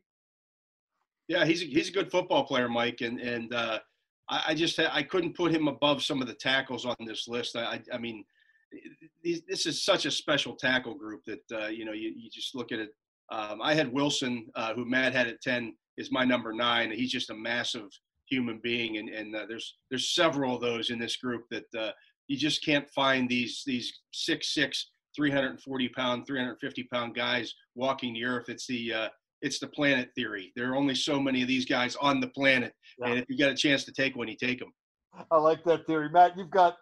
Yeah, 1.27 1.45
he's 1.45 1.61
a, 1.61 1.65
he's 1.65 1.89
a 1.89 1.93
good 1.93 2.11
football 2.11 2.43
player, 2.43 2.67
Mike, 2.67 3.01
and 3.01 3.19
and 3.19 3.53
uh, 3.53 3.79
I, 4.29 4.43
I 4.47 4.53
just 4.55 4.79
I 4.79 5.03
couldn't 5.03 5.37
put 5.37 5.53
him 5.53 5.67
above 5.67 6.03
some 6.03 6.21
of 6.21 6.27
the 6.27 6.33
tackles 6.33 6.85
on 6.85 6.95
this 7.05 7.27
list. 7.27 7.55
I 7.55 7.79
I, 7.93 7.97
mean, 7.97 8.25
this 9.23 9.65
is 9.65 9.83
such 9.83 10.05
a 10.05 10.11
special 10.11 10.55
tackle 10.55 10.95
group 10.95 11.21
that 11.25 11.41
uh, 11.53 11.67
you 11.67 11.85
know 11.85 11.91
you, 11.93 12.13
you 12.15 12.29
just 12.31 12.55
look 12.55 12.71
at 12.71 12.79
it. 12.79 12.89
Um, 13.31 13.61
I 13.61 13.73
had 13.73 13.91
Wilson, 13.91 14.47
uh, 14.55 14.73
who 14.73 14.85
Matt 14.85 15.13
had 15.13 15.27
at 15.27 15.41
ten, 15.41 15.73
is 15.97 16.11
my 16.11 16.23
number 16.25 16.53
nine. 16.53 16.91
He's 16.91 17.11
just 17.11 17.29
a 17.29 17.35
massive 17.35 17.87
human 18.29 18.59
being, 18.63 18.97
and 18.97 19.09
and 19.09 19.35
uh, 19.35 19.45
there's 19.47 19.77
there's 19.89 20.13
several 20.13 20.55
of 20.55 20.61
those 20.61 20.89
in 20.89 20.99
this 20.99 21.15
group 21.17 21.43
that 21.51 21.65
uh, 21.77 21.91
you 22.27 22.37
just 22.37 22.63
can't 22.63 22.89
find 22.89 23.29
these 23.29 23.63
these 23.65 23.91
six 24.11 24.53
six 24.53 24.89
340 25.15 25.89
pound 25.89 26.25
350 26.25 26.83
pound 26.91 27.13
guys 27.13 27.53
walking 27.75 28.15
the 28.15 28.25
earth 28.25 28.49
it's 28.49 28.65
the 28.65 28.91
uh, 28.91 29.09
it's 29.43 29.59
the 29.59 29.67
planet 29.67 30.09
theory 30.15 30.51
there 30.55 30.71
are 30.71 30.75
only 30.75 30.95
so 30.95 31.19
many 31.19 31.43
of 31.43 31.47
these 31.47 31.65
guys 31.65 31.95
on 31.97 32.19
the 32.19 32.29
planet 32.29 32.73
Yeah. 32.97 33.09
and 33.09 33.19
if 33.19 33.25
you 33.29 33.37
got 33.37 33.51
a 33.51 33.55
chance 33.55 33.83
to 33.83 33.91
take 33.91 34.15
one 34.15 34.27
you 34.27 34.35
take 34.35 34.57
them 34.57 34.73
I 35.29 35.37
like 35.37 35.63
that 35.65 35.85
theory. 35.85 36.09
Matt, 36.09 36.35
you've 36.35 36.49
got 36.49 36.77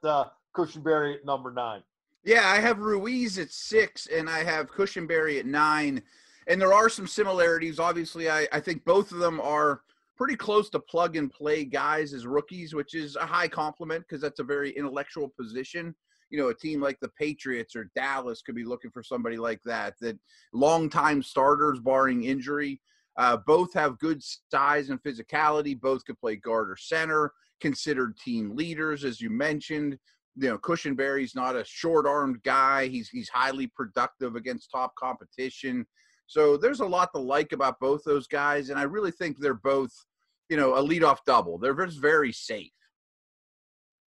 Cushenberry 0.55 1.15
at 1.15 1.25
number 1.25 1.51
nine. 1.51 1.83
Yeah, 2.23 2.47
I 2.47 2.59
have 2.59 2.79
Ruiz 2.79 3.39
at 3.39 3.51
six, 3.51 4.07
and 4.07 4.29
I 4.29 4.43
have 4.43 4.69
Cushenberry 4.69 5.39
at 5.39 5.45
nine. 5.45 6.03
And 6.47 6.61
there 6.61 6.73
are 6.73 6.89
some 6.89 7.07
similarities. 7.07 7.79
Obviously, 7.79 8.29
I, 8.29 8.47
I 8.51 8.59
think 8.59 8.83
both 8.85 9.11
of 9.11 9.19
them 9.19 9.39
are 9.41 9.81
pretty 10.17 10.35
close 10.35 10.69
to 10.69 10.79
plug 10.79 11.15
and 11.15 11.31
play 11.31 11.65
guys 11.65 12.13
as 12.13 12.27
rookies, 12.27 12.75
which 12.75 12.93
is 12.93 13.15
a 13.15 13.25
high 13.25 13.47
compliment 13.47 14.03
because 14.07 14.21
that's 14.21 14.39
a 14.39 14.43
very 14.43 14.71
intellectual 14.71 15.29
position. 15.39 15.95
You 16.29 16.39
know, 16.39 16.49
a 16.49 16.55
team 16.55 16.79
like 16.79 16.99
the 16.99 17.09
Patriots 17.09 17.75
or 17.75 17.89
Dallas 17.95 18.41
could 18.41 18.55
be 18.55 18.63
looking 18.63 18.91
for 18.91 19.03
somebody 19.03 19.37
like 19.37 19.61
that, 19.65 19.95
that 20.01 20.17
longtime 20.53 21.23
starters, 21.23 21.79
barring 21.79 22.23
injury. 22.23 22.81
Uh, 23.17 23.37
both 23.45 23.73
have 23.73 23.99
good 23.99 24.21
size 24.51 24.89
and 24.89 25.01
physicality. 25.03 25.79
Both 25.79 26.05
could 26.05 26.19
play 26.19 26.35
guard 26.35 26.69
or 26.69 26.77
center, 26.77 27.31
considered 27.59 28.15
team 28.17 28.55
leaders, 28.55 29.03
as 29.03 29.19
you 29.19 29.29
mentioned 29.29 29.97
you 30.35 30.49
know, 30.49 30.57
Cushenberry's 30.57 31.35
not 31.35 31.55
a 31.55 31.65
short-armed 31.65 32.41
guy. 32.43 32.87
He's 32.87 33.09
he's 33.09 33.29
highly 33.29 33.67
productive 33.67 34.35
against 34.35 34.71
top 34.71 34.93
competition. 34.95 35.85
So 36.27 36.55
there's 36.55 36.79
a 36.79 36.85
lot 36.85 37.09
to 37.13 37.19
like 37.19 37.51
about 37.51 37.79
both 37.79 38.03
those 38.05 38.27
guys, 38.27 38.69
and 38.69 38.79
I 38.79 38.83
really 38.83 39.11
think 39.11 39.37
they're 39.37 39.53
both, 39.53 39.91
you 40.49 40.57
know, 40.57 40.75
a 40.75 40.81
leadoff 40.81 41.17
double. 41.25 41.57
They're 41.57 41.75
just 41.85 41.99
very 41.99 42.31
safe. 42.31 42.71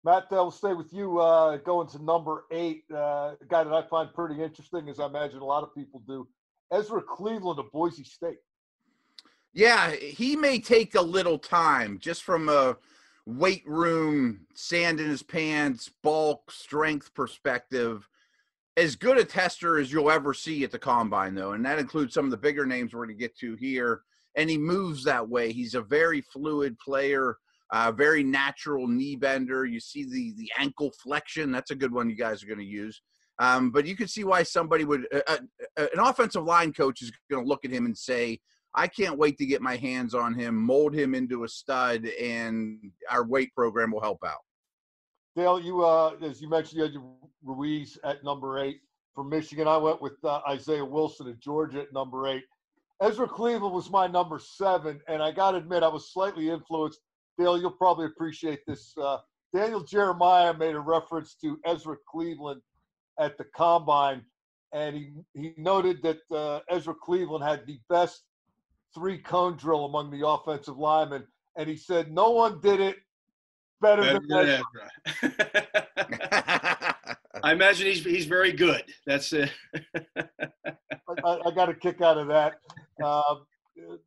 Matt, 0.02 0.24
uh, 0.24 0.36
we'll 0.36 0.50
stay 0.50 0.72
with 0.72 0.92
you. 0.92 1.18
Uh, 1.18 1.56
going 1.58 1.88
to 1.88 2.02
number 2.02 2.44
eight, 2.52 2.84
uh, 2.92 3.34
a 3.40 3.46
guy 3.48 3.64
that 3.64 3.72
I 3.72 3.82
find 3.88 4.14
pretty 4.14 4.40
interesting, 4.40 4.88
as 4.88 5.00
I 5.00 5.06
imagine 5.06 5.40
a 5.40 5.44
lot 5.44 5.64
of 5.64 5.74
people 5.74 6.00
do, 6.06 6.26
Ezra 6.72 7.02
Cleveland 7.02 7.58
of 7.58 7.70
Boise 7.72 8.04
State. 8.04 8.38
Yeah, 9.52 9.90
he 9.90 10.36
may 10.36 10.58
take 10.58 10.94
a 10.94 11.02
little 11.02 11.38
time 11.38 11.98
just 11.98 12.22
from 12.22 12.48
a 12.48 12.76
weight 13.26 13.66
room, 13.66 14.46
sand 14.54 15.00
in 15.00 15.08
his 15.08 15.22
pants, 15.22 15.90
bulk, 16.02 16.50
strength 16.50 17.12
perspective. 17.12 18.08
As 18.76 18.94
good 18.94 19.18
a 19.18 19.24
tester 19.24 19.78
as 19.78 19.90
you'll 19.90 20.10
ever 20.10 20.32
see 20.32 20.62
at 20.62 20.70
the 20.70 20.78
combine, 20.78 21.34
though, 21.34 21.52
and 21.52 21.64
that 21.64 21.78
includes 21.78 22.14
some 22.14 22.24
of 22.24 22.30
the 22.30 22.36
bigger 22.36 22.66
names 22.66 22.94
we're 22.94 23.06
going 23.06 23.16
to 23.16 23.20
get 23.20 23.36
to 23.38 23.56
here. 23.56 24.02
And 24.36 24.50
he 24.50 24.58
moves 24.58 25.02
that 25.04 25.26
way. 25.28 25.50
He's 25.50 25.74
a 25.74 25.80
very 25.80 26.20
fluid 26.20 26.78
player, 26.78 27.38
uh, 27.72 27.90
very 27.90 28.22
natural 28.22 28.86
knee 28.86 29.16
bender. 29.16 29.64
You 29.64 29.80
see 29.80 30.04
the 30.04 30.34
the 30.36 30.52
ankle 30.58 30.92
flexion. 31.02 31.50
That's 31.50 31.70
a 31.70 31.74
good 31.74 31.92
one 31.92 32.10
you 32.10 32.16
guys 32.16 32.42
are 32.42 32.46
going 32.46 32.58
to 32.58 32.64
use. 32.64 33.00
Um, 33.38 33.70
but 33.70 33.86
you 33.86 33.96
can 33.96 34.08
see 34.08 34.24
why 34.24 34.42
somebody 34.42 34.84
would, 34.84 35.06
uh, 35.12 35.20
uh, 35.28 35.86
an 35.92 36.00
offensive 36.00 36.44
line 36.44 36.72
coach 36.72 37.02
is 37.02 37.12
going 37.30 37.44
to 37.44 37.48
look 37.48 37.64
at 37.64 37.70
him 37.70 37.84
and 37.84 37.96
say, 37.96 38.40
I 38.76 38.86
can't 38.86 39.16
wait 39.16 39.38
to 39.38 39.46
get 39.46 39.62
my 39.62 39.76
hands 39.76 40.14
on 40.14 40.34
him, 40.34 40.54
mold 40.54 40.94
him 40.94 41.14
into 41.14 41.44
a 41.44 41.48
stud, 41.48 42.06
and 42.20 42.78
our 43.10 43.24
weight 43.26 43.54
program 43.54 43.90
will 43.90 44.02
help 44.02 44.22
out. 44.24 44.40
Dale, 45.34 45.58
you 45.58 45.84
uh, 45.84 46.16
as 46.22 46.40
you 46.40 46.48
mentioned, 46.48 46.78
you 46.78 46.82
had 46.84 46.94
Ruiz 47.42 47.98
at 48.04 48.22
number 48.22 48.58
eight 48.58 48.80
for 49.14 49.24
Michigan. 49.24 49.66
I 49.66 49.78
went 49.78 50.02
with 50.02 50.22
uh, 50.24 50.40
Isaiah 50.48 50.84
Wilson 50.84 51.28
at 51.28 51.40
Georgia 51.40 51.80
at 51.80 51.92
number 51.92 52.26
eight. 52.26 52.44
Ezra 53.02 53.26
Cleveland 53.26 53.74
was 53.74 53.90
my 53.90 54.06
number 54.06 54.38
seven, 54.38 55.00
and 55.08 55.22
I 55.22 55.30
got 55.30 55.52
to 55.52 55.58
admit, 55.58 55.82
I 55.82 55.88
was 55.88 56.12
slightly 56.12 56.50
influenced. 56.50 57.00
Dale, 57.38 57.58
you'll 57.58 57.70
probably 57.70 58.06
appreciate 58.06 58.60
this. 58.66 58.94
Uh, 58.96 59.18
Daniel 59.54 59.82
Jeremiah 59.82 60.54
made 60.54 60.74
a 60.74 60.80
reference 60.80 61.34
to 61.42 61.58
Ezra 61.66 61.96
Cleveland 62.10 62.60
at 63.18 63.36
the 63.38 63.44
combine, 63.56 64.22
and 64.72 64.96
he 64.96 65.12
he 65.34 65.52
noted 65.56 66.02
that 66.02 66.18
uh, 66.30 66.60
Ezra 66.70 66.94
Cleveland 66.94 67.44
had 67.44 67.66
the 67.66 67.78
best 67.88 68.24
three 68.96 69.18
cone 69.18 69.56
drill 69.56 69.84
among 69.84 70.10
the 70.10 70.26
offensive 70.26 70.78
linemen, 70.78 71.22
and 71.56 71.68
he 71.68 71.76
said 71.76 72.10
no 72.10 72.30
one 72.30 72.58
did 72.60 72.80
it 72.80 72.96
better, 73.80 74.02
Better 74.02 74.20
than 74.26 74.28
than 74.28 74.62
Ezra. 75.22 75.46
I 77.44 77.52
imagine 77.52 77.88
he's 77.88 78.02
he's 78.02 78.24
very 78.24 78.52
good. 78.52 78.82
That's 79.06 79.32
it. 79.34 79.52
I, 80.16 81.38
I 81.44 81.50
got 81.54 81.68
a 81.68 81.74
kick 81.74 82.00
out 82.00 82.16
of 82.16 82.26
that. 82.28 82.54
Uh, 83.02 83.36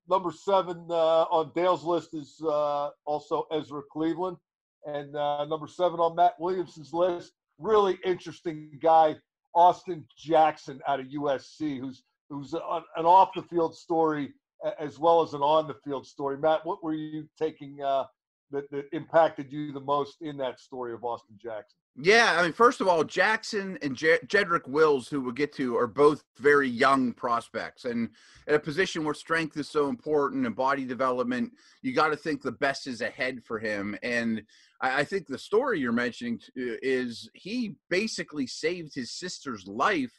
number 0.10 0.32
seven 0.32 0.88
uh, 0.90 1.26
on 1.30 1.52
Dale's 1.54 1.84
list 1.84 2.16
is 2.16 2.42
uh, 2.44 2.90
also 3.06 3.46
Ezra 3.52 3.84
Cleveland, 3.92 4.38
and 4.86 5.16
uh, 5.16 5.46
number 5.46 5.68
seven 5.68 6.00
on 6.00 6.16
Matt 6.16 6.34
Williamson's 6.40 6.94
list, 6.94 7.34
really 7.60 8.00
interesting 8.04 8.72
guy, 8.82 9.16
Austin 9.54 10.04
Jackson 10.18 10.80
out 10.88 11.00
of 11.00 11.06
USC, 11.06 11.80
who's 11.80 12.02
who's 12.32 12.54
an, 12.54 12.62
an 12.96 13.06
off 13.06 13.30
the 13.36 13.44
field 13.44 13.76
story 13.76 14.34
as 14.80 15.00
well 15.00 15.22
as 15.22 15.34
an 15.34 15.42
on 15.42 15.68
the 15.68 15.76
field 15.84 16.06
story. 16.06 16.38
Matt, 16.38 16.66
what 16.66 16.84
were 16.84 16.94
you 16.94 17.28
taking 17.38 17.82
uh, 17.82 18.06
that, 18.52 18.70
that 18.72 18.86
impacted 18.92 19.52
you 19.52 19.72
the 19.72 19.80
most 19.80 20.18
in 20.22 20.38
that 20.38 20.60
story 20.60 20.94
of 20.94 21.04
Austin 21.04 21.38
Jackson? 21.42 21.78
Yeah, 22.02 22.36
I 22.38 22.44
mean, 22.44 22.54
first 22.54 22.80
of 22.80 22.88
all, 22.88 23.04
Jackson 23.04 23.78
and 23.82 23.96
Je- 23.96 24.20
Jedrick 24.28 24.68
Wills, 24.68 25.10
who 25.10 25.20
we'll 25.20 25.34
get 25.34 25.52
to, 25.56 25.76
are 25.76 25.88
both 25.88 26.24
very 26.38 26.70
young 26.70 27.12
prospects. 27.12 27.84
And 27.84 28.10
at 28.48 28.56
a 28.56 28.60
position 28.60 29.04
where 29.04 29.14
strength 29.14 29.58
is 29.58 29.70
so 29.70 29.90
important 29.90 30.46
and 30.46 30.56
body 30.56 30.86
development, 30.86 31.52
you 31.82 31.94
got 31.94 32.10
to 32.10 32.16
think 32.16 32.42
the 32.42 32.54
best 32.54 32.88
is 32.88 33.02
ahead 33.02 33.44
for 33.44 33.60
him. 33.60 33.98
And 34.02 34.44
I, 34.82 35.00
I 35.00 35.04
think 35.04 35.28
the 35.28 35.38
story 35.38 35.80
you're 35.80 35.92
mentioning 35.92 36.40
is 36.56 37.30
he 37.34 37.76
basically 37.90 38.48
saved 38.48 38.96
his 38.96 39.12
sister's 39.12 39.68
life 39.68 40.14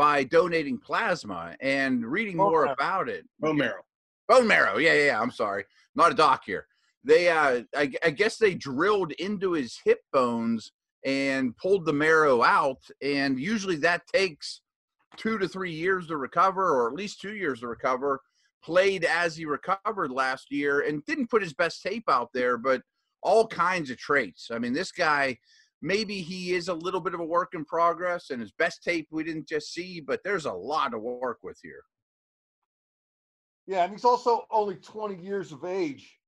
by 0.00 0.24
donating 0.24 0.78
plasma 0.78 1.54
and 1.60 2.06
reading 2.06 2.38
more 2.38 2.64
about 2.64 3.06
it. 3.06 3.26
Bone 3.38 3.58
marrow. 3.58 3.82
Bone 4.30 4.46
marrow. 4.46 4.78
Yeah, 4.78 4.94
yeah, 4.94 5.04
yeah. 5.08 5.20
I'm 5.20 5.30
sorry. 5.30 5.66
Not 5.94 6.10
a 6.10 6.14
doc 6.14 6.40
here. 6.46 6.64
They, 7.04 7.28
uh, 7.28 7.64
I, 7.76 7.92
I 8.02 8.08
guess 8.08 8.38
they 8.38 8.54
drilled 8.54 9.12
into 9.12 9.52
his 9.52 9.78
hip 9.84 9.98
bones 10.10 10.72
and 11.04 11.54
pulled 11.58 11.84
the 11.84 11.92
marrow 11.92 12.42
out. 12.42 12.78
And 13.02 13.38
usually 13.38 13.76
that 13.76 14.06
takes 14.06 14.62
two 15.18 15.36
to 15.36 15.46
three 15.46 15.72
years 15.72 16.06
to 16.06 16.16
recover, 16.16 16.70
or 16.70 16.88
at 16.88 16.94
least 16.94 17.20
two 17.20 17.34
years 17.34 17.60
to 17.60 17.66
recover. 17.66 18.22
Played 18.64 19.04
as 19.04 19.36
he 19.36 19.44
recovered 19.44 20.10
last 20.10 20.46
year 20.50 20.80
and 20.80 21.04
didn't 21.04 21.28
put 21.28 21.42
his 21.42 21.52
best 21.52 21.82
tape 21.82 22.04
out 22.08 22.30
there, 22.32 22.56
but 22.56 22.80
all 23.22 23.46
kinds 23.46 23.90
of 23.90 23.98
traits. 23.98 24.48
I 24.50 24.58
mean, 24.58 24.72
this 24.72 24.92
guy, 24.92 25.36
maybe 25.82 26.20
he 26.20 26.52
is 26.52 26.68
a 26.68 26.74
little 26.74 27.00
bit 27.00 27.14
of 27.14 27.20
a 27.20 27.24
work 27.24 27.50
in 27.54 27.64
progress, 27.64 28.30
and 28.30 28.40
his 28.40 28.52
best 28.52 28.82
tape 28.82 29.08
we 29.10 29.24
didn't 29.24 29.48
just 29.48 29.72
see, 29.72 30.00
but 30.00 30.20
there's 30.24 30.46
a 30.46 30.52
lot 30.52 30.90
to 30.90 30.98
work 30.98 31.38
with 31.42 31.58
here. 31.62 31.82
Yeah, 33.66 33.84
and 33.84 33.92
he's 33.92 34.04
also 34.04 34.46
only 34.50 34.76
20 34.76 35.22
years 35.22 35.52
of 35.52 35.64
age. 35.64 36.18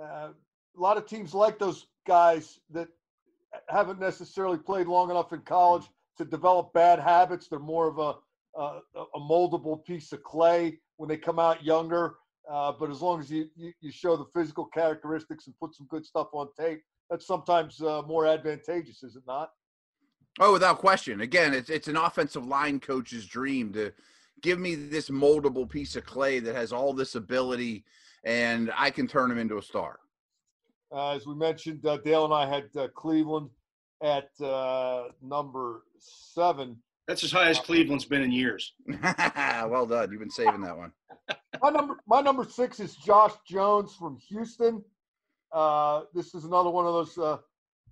Uh, 0.00 0.30
a 0.76 0.80
lot 0.80 0.96
of 0.96 1.06
teams 1.06 1.34
like 1.34 1.58
those 1.58 1.86
guys 2.06 2.58
that 2.70 2.88
haven't 3.68 4.00
necessarily 4.00 4.58
played 4.58 4.86
long 4.86 5.10
enough 5.10 5.32
in 5.32 5.40
college 5.40 5.84
to 6.16 6.24
develop 6.24 6.72
bad 6.72 6.98
habits. 6.98 7.48
They're 7.48 7.58
more 7.58 7.88
of 7.88 7.98
a 7.98 8.14
a, 8.58 8.80
a 9.14 9.20
moldable 9.20 9.84
piece 9.84 10.12
of 10.12 10.22
clay 10.22 10.78
when 10.96 11.08
they 11.08 11.16
come 11.16 11.38
out 11.38 11.64
younger. 11.64 12.16
Uh, 12.50 12.72
but 12.78 12.90
as 12.90 13.00
long 13.00 13.20
as 13.20 13.30
you, 13.30 13.46
you, 13.56 13.72
you 13.80 13.92
show 13.92 14.16
the 14.16 14.24
physical 14.34 14.64
characteristics 14.64 15.46
and 15.46 15.58
put 15.58 15.74
some 15.74 15.86
good 15.88 16.04
stuff 16.04 16.28
on 16.32 16.48
tape, 16.58 16.82
that's 17.10 17.26
sometimes 17.26 17.80
uh, 17.80 18.02
more 18.06 18.26
advantageous, 18.26 19.02
is 19.02 19.16
it 19.16 19.22
not? 19.26 19.50
Oh, 20.40 20.52
without 20.52 20.78
question. 20.78 21.20
Again, 21.20 21.52
it's 21.52 21.70
it's 21.70 21.88
an 21.88 21.96
offensive 21.96 22.46
line 22.46 22.78
coach's 22.78 23.26
dream 23.26 23.72
to 23.72 23.92
give 24.40 24.58
me 24.58 24.74
this 24.74 25.10
moldable 25.10 25.68
piece 25.68 25.96
of 25.96 26.04
clay 26.04 26.38
that 26.38 26.54
has 26.54 26.72
all 26.72 26.92
this 26.92 27.14
ability, 27.14 27.84
and 28.24 28.70
I 28.76 28.90
can 28.90 29.08
turn 29.08 29.30
him 29.30 29.38
into 29.38 29.58
a 29.58 29.62
star. 29.62 29.98
Uh, 30.92 31.10
as 31.10 31.26
we 31.26 31.34
mentioned, 31.34 31.84
uh, 31.84 31.98
Dale 31.98 32.24
and 32.24 32.32
I 32.32 32.46
had 32.46 32.68
uh, 32.76 32.88
Cleveland 32.94 33.50
at 34.02 34.28
uh, 34.40 35.08
number 35.22 35.82
seven. 35.98 36.76
That's 37.08 37.24
as 37.24 37.32
high 37.32 37.48
as 37.48 37.58
Cleveland's 37.58 38.04
been 38.04 38.22
in 38.22 38.30
years. 38.30 38.74
well 39.02 39.86
done. 39.86 40.10
You've 40.10 40.20
been 40.20 40.30
saving 40.30 40.60
that 40.60 40.76
one. 40.76 40.92
my 41.62 41.70
number, 41.70 41.96
my 42.06 42.20
number 42.20 42.44
six 42.44 42.80
is 42.80 42.94
Josh 42.96 43.32
Jones 43.46 43.94
from 43.98 44.18
Houston. 44.28 44.84
Uh, 45.52 46.02
this 46.14 46.34
is 46.34 46.44
another 46.44 46.70
one 46.70 46.86
of 46.86 46.92
those, 46.92 47.16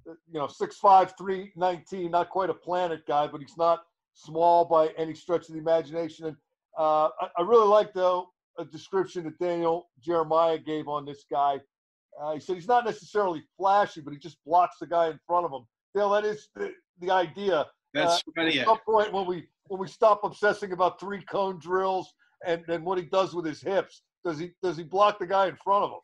you 0.04 0.38
know, 0.38 0.46
six 0.46 0.76
five 0.76 1.14
three 1.18 1.52
nineteen. 1.56 2.10
Not 2.10 2.30
quite 2.30 2.50
a 2.50 2.54
planet 2.54 3.06
guy, 3.06 3.26
but 3.26 3.40
he's 3.40 3.56
not 3.56 3.80
small 4.14 4.64
by 4.64 4.88
any 4.96 5.14
stretch 5.14 5.48
of 5.48 5.54
the 5.54 5.60
imagination. 5.60 6.26
And 6.26 6.36
I, 6.78 7.10
I 7.38 7.42
really 7.42 7.68
like 7.68 7.92
though 7.92 8.28
a 8.58 8.64
description 8.64 9.24
that 9.24 9.38
Daniel 9.38 9.88
Jeremiah 10.00 10.58
gave 10.58 10.88
on 10.88 11.04
this 11.04 11.24
guy. 11.30 11.60
Uh, 12.20 12.34
he 12.34 12.40
said 12.40 12.56
he's 12.56 12.68
not 12.68 12.84
necessarily 12.84 13.42
flashy, 13.56 14.00
but 14.00 14.12
he 14.12 14.18
just 14.18 14.38
blocks 14.46 14.76
the 14.80 14.86
guy 14.86 15.08
in 15.08 15.20
front 15.26 15.44
of 15.44 15.52
him. 15.52 15.66
Dale, 15.94 16.10
that 16.10 16.24
is 16.24 16.48
the, 16.54 16.72
the 17.00 17.10
idea. 17.10 17.66
That's 17.92 18.22
uh, 18.36 18.42
at 18.42 18.64
some 18.64 18.78
point 18.86 19.12
when 19.12 19.26
we 19.26 19.46
when 19.68 19.80
we 19.80 19.88
stop 19.88 20.20
obsessing 20.24 20.72
about 20.72 21.00
three 21.00 21.22
cone 21.22 21.58
drills 21.58 22.12
and 22.46 22.64
and 22.68 22.84
what 22.84 22.98
he 22.98 23.04
does 23.04 23.34
with 23.34 23.44
his 23.44 23.60
hips, 23.60 24.02
does 24.24 24.38
he 24.38 24.52
does 24.62 24.76
he 24.76 24.82
block 24.82 25.18
the 25.18 25.26
guy 25.26 25.48
in 25.48 25.56
front 25.56 25.84
of 25.84 25.90
him? 25.90 25.98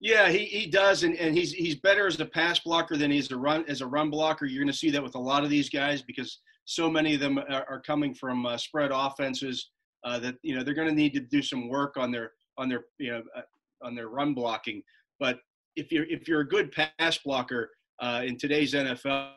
Yeah, 0.00 0.30
he, 0.30 0.46
he 0.46 0.66
does, 0.66 1.02
and, 1.02 1.14
and 1.16 1.36
he's 1.36 1.52
he's 1.52 1.74
better 1.74 2.06
as 2.06 2.18
a 2.18 2.24
pass 2.24 2.58
blocker 2.58 2.96
than 2.96 3.10
he's 3.10 3.30
a 3.30 3.36
run 3.36 3.66
as 3.68 3.82
a 3.82 3.86
run 3.86 4.08
blocker. 4.08 4.46
You're 4.46 4.62
going 4.62 4.72
to 4.72 4.78
see 4.78 4.90
that 4.90 5.02
with 5.02 5.14
a 5.14 5.20
lot 5.20 5.44
of 5.44 5.50
these 5.50 5.68
guys 5.68 6.00
because 6.00 6.38
so 6.64 6.88
many 6.88 7.14
of 7.14 7.20
them 7.20 7.38
are, 7.38 7.66
are 7.68 7.82
coming 7.82 8.14
from 8.14 8.46
uh, 8.46 8.56
spread 8.56 8.92
offenses 8.94 9.70
uh, 10.04 10.18
that 10.20 10.36
you 10.42 10.56
know 10.56 10.62
they're 10.62 10.74
going 10.74 10.88
to 10.88 10.94
need 10.94 11.12
to 11.14 11.20
do 11.20 11.42
some 11.42 11.68
work 11.68 11.98
on 11.98 12.10
their 12.10 12.32
on 12.56 12.70
their 12.70 12.84
you 12.98 13.12
know 13.12 13.22
uh, 13.36 13.42
on 13.82 13.94
their 13.94 14.08
run 14.08 14.32
blocking. 14.32 14.82
But 15.18 15.38
if 15.76 15.92
you're 15.92 16.06
if 16.06 16.26
you're 16.26 16.40
a 16.40 16.48
good 16.48 16.72
pass 16.72 17.18
blocker 17.18 17.70
uh, 18.00 18.22
in 18.24 18.38
today's 18.38 18.72
NFL, 18.72 19.32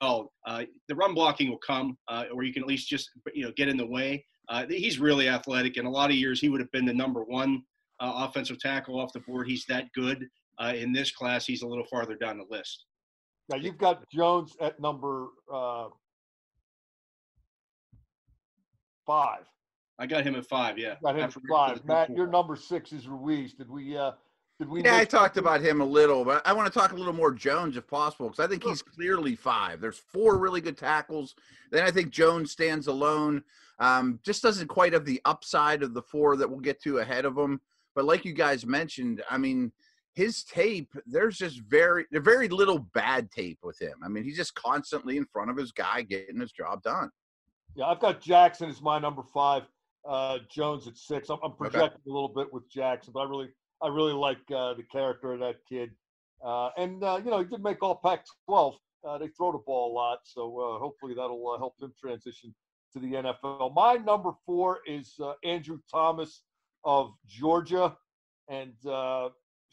uh, 0.00 0.62
the 0.88 0.94
run 0.94 1.14
blocking 1.14 1.50
will 1.50 1.58
come, 1.58 1.98
uh, 2.06 2.26
or 2.32 2.44
you 2.44 2.52
can 2.52 2.62
at 2.62 2.68
least 2.68 2.88
just 2.88 3.10
you 3.34 3.44
know 3.44 3.52
get 3.56 3.68
in 3.68 3.76
the 3.76 3.86
way. 3.86 4.24
He's 4.68 5.00
really 5.00 5.28
athletic. 5.28 5.76
In 5.76 5.86
a 5.86 5.90
lot 5.90 6.10
of 6.10 6.16
years, 6.16 6.40
he 6.40 6.50
would 6.50 6.60
have 6.60 6.70
been 6.70 6.84
the 6.84 6.94
number 6.94 7.24
one 7.24 7.64
uh, 8.00 8.26
offensive 8.28 8.58
tackle 8.58 8.98
off 8.98 9.12
the 9.12 9.20
board. 9.20 9.46
He's 9.46 9.64
that 9.66 9.92
good. 9.94 10.28
Uh, 10.58 10.72
in 10.76 10.92
this 10.92 11.10
class, 11.10 11.46
he's 11.46 11.62
a 11.62 11.66
little 11.66 11.84
farther 11.84 12.14
down 12.14 12.38
the 12.38 12.46
list. 12.48 12.84
Now 13.48 13.56
you've 13.56 13.78
got 13.78 14.08
Jones 14.08 14.56
at 14.60 14.80
number 14.80 15.28
five. 19.06 19.40
I 19.98 20.06
got 20.06 20.24
him 20.24 20.34
at 20.34 20.46
five. 20.46 20.78
Yeah, 20.78 20.94
got 21.02 21.16
him 21.16 21.24
at 21.24 21.34
five. 21.48 21.84
Matt, 21.84 22.10
your 22.10 22.26
number 22.26 22.56
six 22.56 22.92
is 22.92 23.06
Ruiz. 23.06 23.54
Did 23.54 23.70
we? 23.70 23.96
Uh, 23.96 24.12
did 24.58 24.68
we? 24.68 24.82
Yeah, 24.82 24.96
I 24.96 25.04
talked 25.04 25.36
about 25.36 25.60
him 25.60 25.80
a 25.80 25.84
little, 25.84 26.24
but 26.24 26.44
I 26.46 26.52
want 26.52 26.72
to 26.72 26.78
talk 26.78 26.92
a 26.92 26.96
little 26.96 27.12
more 27.12 27.32
Jones 27.32 27.76
if 27.76 27.86
possible 27.86 28.28
because 28.28 28.44
I 28.44 28.48
think 28.48 28.64
he's 28.64 28.82
clearly 28.82 29.36
five. 29.36 29.80
There's 29.80 29.98
four 29.98 30.38
really 30.38 30.60
good 30.60 30.76
tackles. 30.76 31.34
Then 31.70 31.84
I 31.84 31.90
think 31.90 32.10
Jones 32.10 32.50
stands 32.50 32.86
alone. 32.86 33.44
Um, 33.78 34.20
just 34.22 34.42
doesn't 34.42 34.68
quite 34.68 34.92
have 34.92 35.04
the 35.04 35.20
upside 35.24 35.82
of 35.82 35.94
the 35.94 36.02
four 36.02 36.36
that 36.36 36.48
we'll 36.48 36.60
get 36.60 36.80
to 36.82 36.98
ahead 36.98 37.24
of 37.24 37.36
him. 37.36 37.60
But 37.94 38.04
like 38.04 38.24
you 38.24 38.32
guys 38.32 38.66
mentioned, 38.66 39.22
I 39.30 39.38
mean, 39.38 39.72
his 40.14 40.44
tape, 40.44 40.92
there's 41.06 41.36
just 41.36 41.60
very 41.60 42.06
very 42.12 42.48
little 42.48 42.78
bad 42.94 43.30
tape 43.30 43.58
with 43.62 43.80
him. 43.80 43.94
I 44.04 44.08
mean, 44.08 44.24
he's 44.24 44.36
just 44.36 44.54
constantly 44.54 45.16
in 45.16 45.26
front 45.26 45.50
of 45.50 45.56
his 45.56 45.72
guy 45.72 46.02
getting 46.02 46.40
his 46.40 46.52
job 46.52 46.82
done. 46.82 47.10
Yeah, 47.74 47.86
I've 47.86 48.00
got 48.00 48.20
Jackson 48.20 48.70
as 48.70 48.80
my 48.80 48.98
number 48.98 49.22
five. 49.22 49.64
Uh, 50.06 50.38
Jones 50.50 50.86
at 50.86 50.98
six. 50.98 51.30
I'm, 51.30 51.38
I'm 51.42 51.52
projecting 51.52 51.86
okay. 51.86 52.10
a 52.10 52.12
little 52.12 52.28
bit 52.28 52.52
with 52.52 52.70
Jackson, 52.70 53.12
but 53.14 53.20
I 53.20 53.24
really 53.24 53.48
I 53.82 53.88
really 53.88 54.12
like 54.12 54.38
uh, 54.54 54.74
the 54.74 54.82
character 54.90 55.32
of 55.32 55.40
that 55.40 55.56
kid. 55.68 55.90
Uh, 56.44 56.70
and, 56.76 57.02
uh, 57.02 57.20
you 57.24 57.30
know, 57.30 57.38
he 57.38 57.44
did 57.44 57.62
make 57.62 57.82
all 57.82 58.00
Pac 58.04 58.24
12. 58.46 58.76
Uh, 59.06 59.18
they 59.18 59.28
throw 59.28 59.52
the 59.52 59.58
ball 59.58 59.92
a 59.92 59.94
lot. 59.94 60.18
So 60.24 60.58
uh, 60.58 60.78
hopefully 60.78 61.14
that'll 61.14 61.50
uh, 61.50 61.58
help 61.58 61.74
him 61.80 61.92
transition 62.00 62.54
to 62.92 62.98
the 62.98 63.08
NFL. 63.08 63.74
My 63.74 63.94
number 63.94 64.32
four 64.46 64.78
is 64.86 65.18
Andrew 65.44 65.78
Thomas 65.90 66.42
of 66.84 67.12
Georgia. 67.26 67.96
And 68.48 68.72
Shaun 68.82 69.32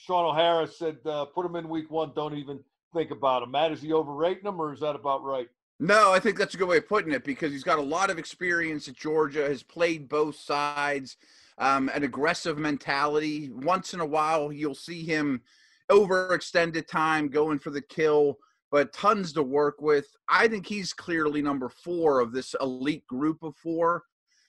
O'Hara 0.09 0.67
said, 0.67 1.03
put 1.03 1.45
him 1.45 1.55
in 1.55 1.69
week 1.69 1.91
one. 1.91 2.11
Don't 2.15 2.37
even 2.37 2.59
think 2.93 3.11
about 3.11 3.43
him. 3.43 3.51
Matt, 3.51 3.71
is 3.71 3.81
he 3.81 3.93
overrating 3.93 4.45
him 4.45 4.59
or 4.59 4.73
is 4.73 4.79
that 4.81 4.95
about 4.95 5.23
right? 5.23 5.47
No, 5.79 6.11
I 6.11 6.19
think 6.19 6.37
that's 6.37 6.53
a 6.53 6.57
good 6.57 6.67
way 6.67 6.77
of 6.77 6.87
putting 6.87 7.11
it 7.11 7.23
because 7.23 7.51
he's 7.51 7.63
got 7.63 7.79
a 7.79 7.81
lot 7.81 8.11
of 8.11 8.19
experience 8.19 8.87
at 8.87 8.95
Georgia, 8.95 9.47
has 9.47 9.63
played 9.63 10.07
both 10.07 10.35
sides 10.35 11.17
um, 11.57 11.89
an 11.93 12.03
aggressive 12.03 12.57
mentality. 12.57 13.49
Once 13.51 13.93
in 13.93 13.99
a 13.99 14.05
while, 14.05 14.51
you'll 14.51 14.75
see 14.75 15.03
him 15.03 15.41
over 15.89 16.33
extended 16.33 16.87
time 16.87 17.29
going 17.29 17.59
for 17.59 17.71
the 17.71 17.81
kill, 17.81 18.37
but 18.71 18.93
tons 18.93 19.33
to 19.33 19.43
work 19.43 19.81
with. 19.81 20.05
I 20.29 20.47
think 20.47 20.67
he's 20.67 20.93
clearly 20.93 21.41
number 21.41 21.69
four 21.69 22.19
of 22.19 22.31
this 22.31 22.55
elite 22.61 23.05
group 23.07 23.41
of 23.41 23.55
four. 23.55 24.03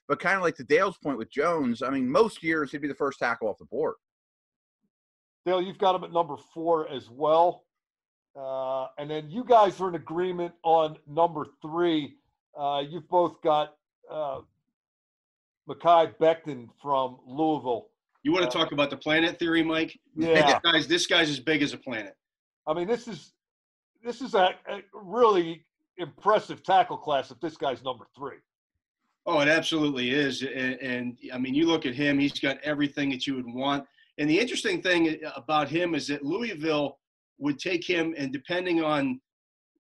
But 0.09 0.21
kind 0.21 0.37
of 0.37 0.43
like 0.43 0.57
the 0.57 0.65
Dale's 0.65 0.99
point 0.99 1.19
with 1.19 1.31
Jones, 1.31 1.83
I 1.83 1.91
mean, 1.91 2.09
most 2.09 2.43
years 2.43 2.71
he'd 2.71 2.83
be 2.83 2.89
the 2.89 2.95
first 2.95 3.19
tackle 3.19 3.49
off 3.49 3.59
the 3.59 3.65
board. 3.67 3.95
Dale, 5.47 5.63
you've 5.63 5.79
got 5.79 5.95
him 5.95 6.05
at 6.05 6.13
number 6.13 6.37
four 6.53 6.89
as 6.89 7.09
well. 7.11 7.65
Uh, 8.39 8.87
and 8.99 9.11
then 9.11 9.29
you 9.31 9.45
guys 9.45 9.81
are 9.81 9.89
in 9.89 9.95
agreement 9.95 10.53
on 10.63 10.97
number 11.07 11.47
three. 11.61 12.15
Uh, 12.59 12.83
you've 12.89 13.09
both 13.09 13.41
got 13.43 13.75
uh, 14.11 14.41
Mekhi 15.69 16.15
Becton 16.19 16.69
from 16.81 17.19
Louisville. 17.27 17.89
You 18.23 18.33
want 18.33 18.43
to 18.43 18.49
uh, 18.49 18.63
talk 18.63 18.73
about 18.73 18.91
the 18.91 18.97
planet 18.97 19.39
theory, 19.39 19.63
Mike? 19.63 19.99
Yeah. 20.17 20.47
this, 20.47 20.73
guy's, 20.73 20.87
this 20.87 21.07
guy's 21.07 21.31
as 21.31 21.41
big 21.41 21.63
as 21.63 21.73
a 21.73 21.79
planet. 21.79 22.17
I 22.67 22.75
mean, 22.75 22.87
this 22.87 23.09
is 23.09 23.33
this 24.05 24.21
is 24.21 24.35
a, 24.35 24.55
a 24.69 24.81
really 24.95 25.65
impressive 25.99 26.63
tackle 26.63 26.97
class 26.97 27.31
if 27.31 27.41
this 27.41 27.57
guy's 27.57 27.83
number 27.85 28.07
three. 28.17 28.37
Oh, 29.25 29.41
it 29.41 29.49
absolutely 29.49 30.11
is. 30.11 30.43
And, 30.43 30.75
and, 30.81 31.19
I 31.33 31.39
mean, 31.39 31.55
you 31.55 31.67
look 31.67 31.87
at 31.87 31.95
him, 31.95 32.19
he's 32.19 32.41
got 32.41 32.59
everything 32.63 33.11
that 33.11 33.27
you 33.27 33.37
would 33.37 33.47
want. 33.47 33.85
And 34.19 34.29
the 34.29 34.39
interesting 34.39 34.83
thing 34.83 35.21
about 35.37 35.69
him 35.69 35.95
is 35.95 36.09
that 36.09 36.25
Louisville 36.25 36.99
would 37.39 37.59
take 37.59 37.89
him, 37.89 38.15
and 38.17 38.33
depending 38.33 38.83
on 38.83 39.21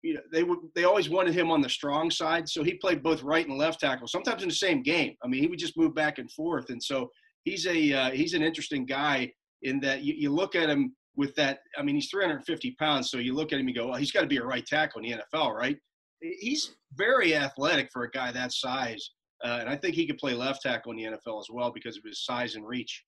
you 0.03 0.13
know, 0.13 0.21
they 0.31 0.43
would 0.43 0.59
they 0.75 0.83
always 0.83 1.09
wanted 1.09 1.33
him 1.33 1.51
on 1.51 1.61
the 1.61 1.69
strong 1.69 2.09
side, 2.09 2.47
so 2.47 2.63
he 2.63 2.75
played 2.75 3.03
both 3.03 3.23
right 3.23 3.47
and 3.47 3.57
left 3.57 3.79
tackle. 3.79 4.07
Sometimes 4.07 4.43
in 4.43 4.49
the 4.49 4.55
same 4.55 4.83
game. 4.83 5.15
I 5.23 5.27
mean, 5.27 5.41
he 5.41 5.47
would 5.47 5.59
just 5.59 5.77
move 5.77 5.95
back 5.95 6.19
and 6.19 6.31
forth, 6.31 6.69
and 6.69 6.81
so 6.81 7.09
he's 7.43 7.65
a 7.65 7.93
uh, 7.93 8.11
he's 8.11 8.33
an 8.33 8.43
interesting 8.43 8.85
guy 8.85 9.31
in 9.63 9.79
that 9.81 10.03
you, 10.03 10.13
you 10.13 10.29
look 10.29 10.55
at 10.55 10.69
him 10.69 10.95
with 11.15 11.35
that. 11.35 11.59
I 11.77 11.81
mean, 11.83 11.95
he's 11.95 12.09
350 12.09 12.75
pounds, 12.79 13.09
so 13.09 13.17
you 13.17 13.33
look 13.33 13.51
at 13.51 13.59
him, 13.59 13.67
you 13.67 13.75
go, 13.75 13.87
well, 13.87 13.97
he's 13.97 14.11
got 14.11 14.21
to 14.21 14.27
be 14.27 14.37
a 14.37 14.45
right 14.45 14.65
tackle 14.65 15.01
in 15.01 15.09
the 15.09 15.17
NFL, 15.33 15.53
right? 15.53 15.77
He's 16.21 16.75
very 16.93 17.35
athletic 17.35 17.89
for 17.91 18.03
a 18.03 18.11
guy 18.11 18.31
that 18.31 18.51
size, 18.51 19.11
uh, 19.43 19.57
and 19.61 19.69
I 19.69 19.75
think 19.75 19.95
he 19.95 20.07
could 20.07 20.17
play 20.17 20.33
left 20.33 20.61
tackle 20.61 20.91
in 20.91 20.97
the 20.97 21.03
NFL 21.03 21.39
as 21.39 21.49
well 21.49 21.71
because 21.71 21.97
of 21.97 22.03
his 22.03 22.23
size 22.23 22.55
and 22.55 22.65
reach. 22.65 23.03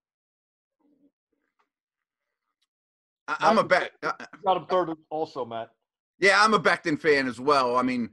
I'm 3.28 3.58
a 3.60 3.64
bet. 3.64 3.92
Uh, 4.02 4.12
got 4.44 4.58
him 4.58 4.66
third 4.66 4.90
also, 5.10 5.46
Matt. 5.46 5.70
Yeah, 6.20 6.44
I'm 6.44 6.54
a 6.54 6.60
Becton 6.60 7.00
fan 7.00 7.28
as 7.28 7.40
well. 7.40 7.78
I 7.78 7.84
mean, 7.84 8.10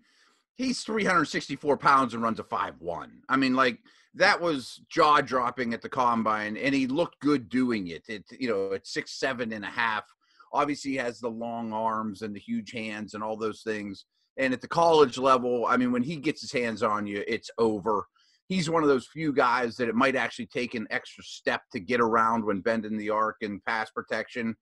he's 0.57 0.83
364 0.83 1.77
pounds 1.79 2.15
and 2.15 2.23
runs 2.23 2.39
a 2.39 2.45
five 2.45 2.75
one. 2.81 3.23
I 3.29 3.37
mean, 3.37 3.55
like 3.55 3.79
that 4.15 4.41
was 4.41 4.81
jaw 4.89 5.21
dropping 5.21 5.75
at 5.75 5.83
the 5.83 5.89
combine, 5.89 6.57
and 6.57 6.75
he 6.75 6.87
looked 6.87 7.21
good 7.21 7.49
doing 7.49 7.89
it. 7.89 8.05
It 8.09 8.25
you 8.39 8.49
know 8.49 8.73
at 8.75 8.87
six 8.87 9.19
seven 9.19 9.53
and 9.53 9.65
a 9.65 9.69
half. 9.69 10.05
Obviously, 10.53 10.93
he 10.93 10.97
has 10.99 11.21
the 11.21 11.31
long 11.31 11.73
arms 11.73 12.23
and 12.23 12.35
the 12.35 12.41
huge 12.41 12.73
hands 12.73 13.15
and 13.15 13.23
all 13.23 13.37
those 13.37 13.63
things. 13.63 14.05
And 14.39 14.53
at 14.53 14.61
the 14.61 14.69
college 14.69 15.19
level, 15.19 15.67
I 15.67 15.77
mean, 15.77 15.93
when 15.93 16.03
he 16.03 16.17
gets 16.17 16.43
his 16.43 16.53
hands 16.53 16.83
on 16.83 17.07
you, 17.07 17.25
it's 17.27 17.51
over. 17.59 18.07
He's 18.49 18.71
one 18.71 18.83
of 18.83 18.89
those 18.89 19.09
few 19.09 19.33
guys 19.33 19.77
that 19.77 19.89
it 19.89 19.95
might 19.95 20.15
actually 20.15 20.47
take 20.47 20.75
an 20.75 20.87
extra 20.91 21.25
step 21.25 21.63
to 21.73 21.81
get 21.81 22.01
around 22.01 22.45
when 22.45 22.61
bending 22.61 22.97
the 22.97 23.11
arc 23.11 23.37
and 23.43 23.65
pass 23.65 23.91
protection 23.91 24.55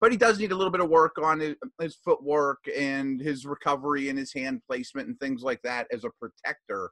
but 0.00 0.12
he 0.12 0.18
does 0.18 0.38
need 0.38 0.52
a 0.52 0.54
little 0.54 0.70
bit 0.70 0.80
of 0.80 0.88
work 0.88 1.16
on 1.22 1.40
his, 1.80 1.96
footwork 2.04 2.58
and 2.76 3.20
his 3.20 3.46
recovery 3.46 4.08
and 4.08 4.18
his 4.18 4.32
hand 4.32 4.60
placement 4.66 5.08
and 5.08 5.18
things 5.18 5.42
like 5.42 5.60
that 5.62 5.86
as 5.90 6.04
a 6.04 6.10
protector. 6.20 6.90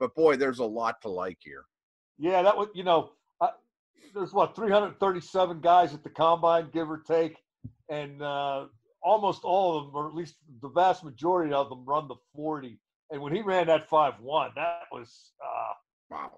But 0.00 0.14
boy, 0.14 0.36
there's 0.36 0.58
a 0.58 0.64
lot 0.64 0.96
to 1.02 1.08
like 1.08 1.38
here. 1.40 1.64
Yeah, 2.18 2.42
that 2.42 2.56
was 2.56 2.68
you 2.74 2.84
know, 2.84 3.10
uh, 3.40 3.50
there's 4.14 4.32
what 4.32 4.56
337 4.56 5.60
guys 5.60 5.92
at 5.94 6.02
the 6.02 6.10
combine, 6.10 6.68
give 6.72 6.90
or 6.90 6.98
take, 6.98 7.36
and 7.90 8.22
uh, 8.22 8.66
almost 9.06 9.44
all 9.44 9.78
of 9.78 9.86
them, 9.86 9.94
or 9.94 10.08
at 10.08 10.14
least 10.14 10.34
the 10.60 10.68
vast 10.68 11.04
majority 11.04 11.54
of 11.54 11.68
them, 11.68 11.84
run 11.86 12.08
the 12.08 12.16
40. 12.34 12.78
And 13.10 13.22
when 13.22 13.32
he 13.32 13.40
ran 13.40 13.68
that 13.68 13.88
five 13.88 14.14
one, 14.20 14.50
that 14.56 14.80
was 14.90 15.32
uh, 15.42 15.72
wow, 16.10 16.32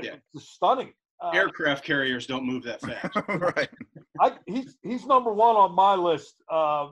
yeah, 0.00 0.16
stunning. 0.38 0.94
Uh, 1.20 1.30
Aircraft 1.34 1.84
carriers 1.84 2.26
don't 2.26 2.46
move 2.46 2.62
that 2.64 2.80
fast. 2.80 3.14
right. 3.28 3.68
I, 4.20 4.32
he's 4.46 4.78
he's 4.82 5.04
number 5.04 5.32
one 5.32 5.56
on 5.56 5.74
my 5.74 5.94
list. 5.94 6.36
Uh, 6.50 6.88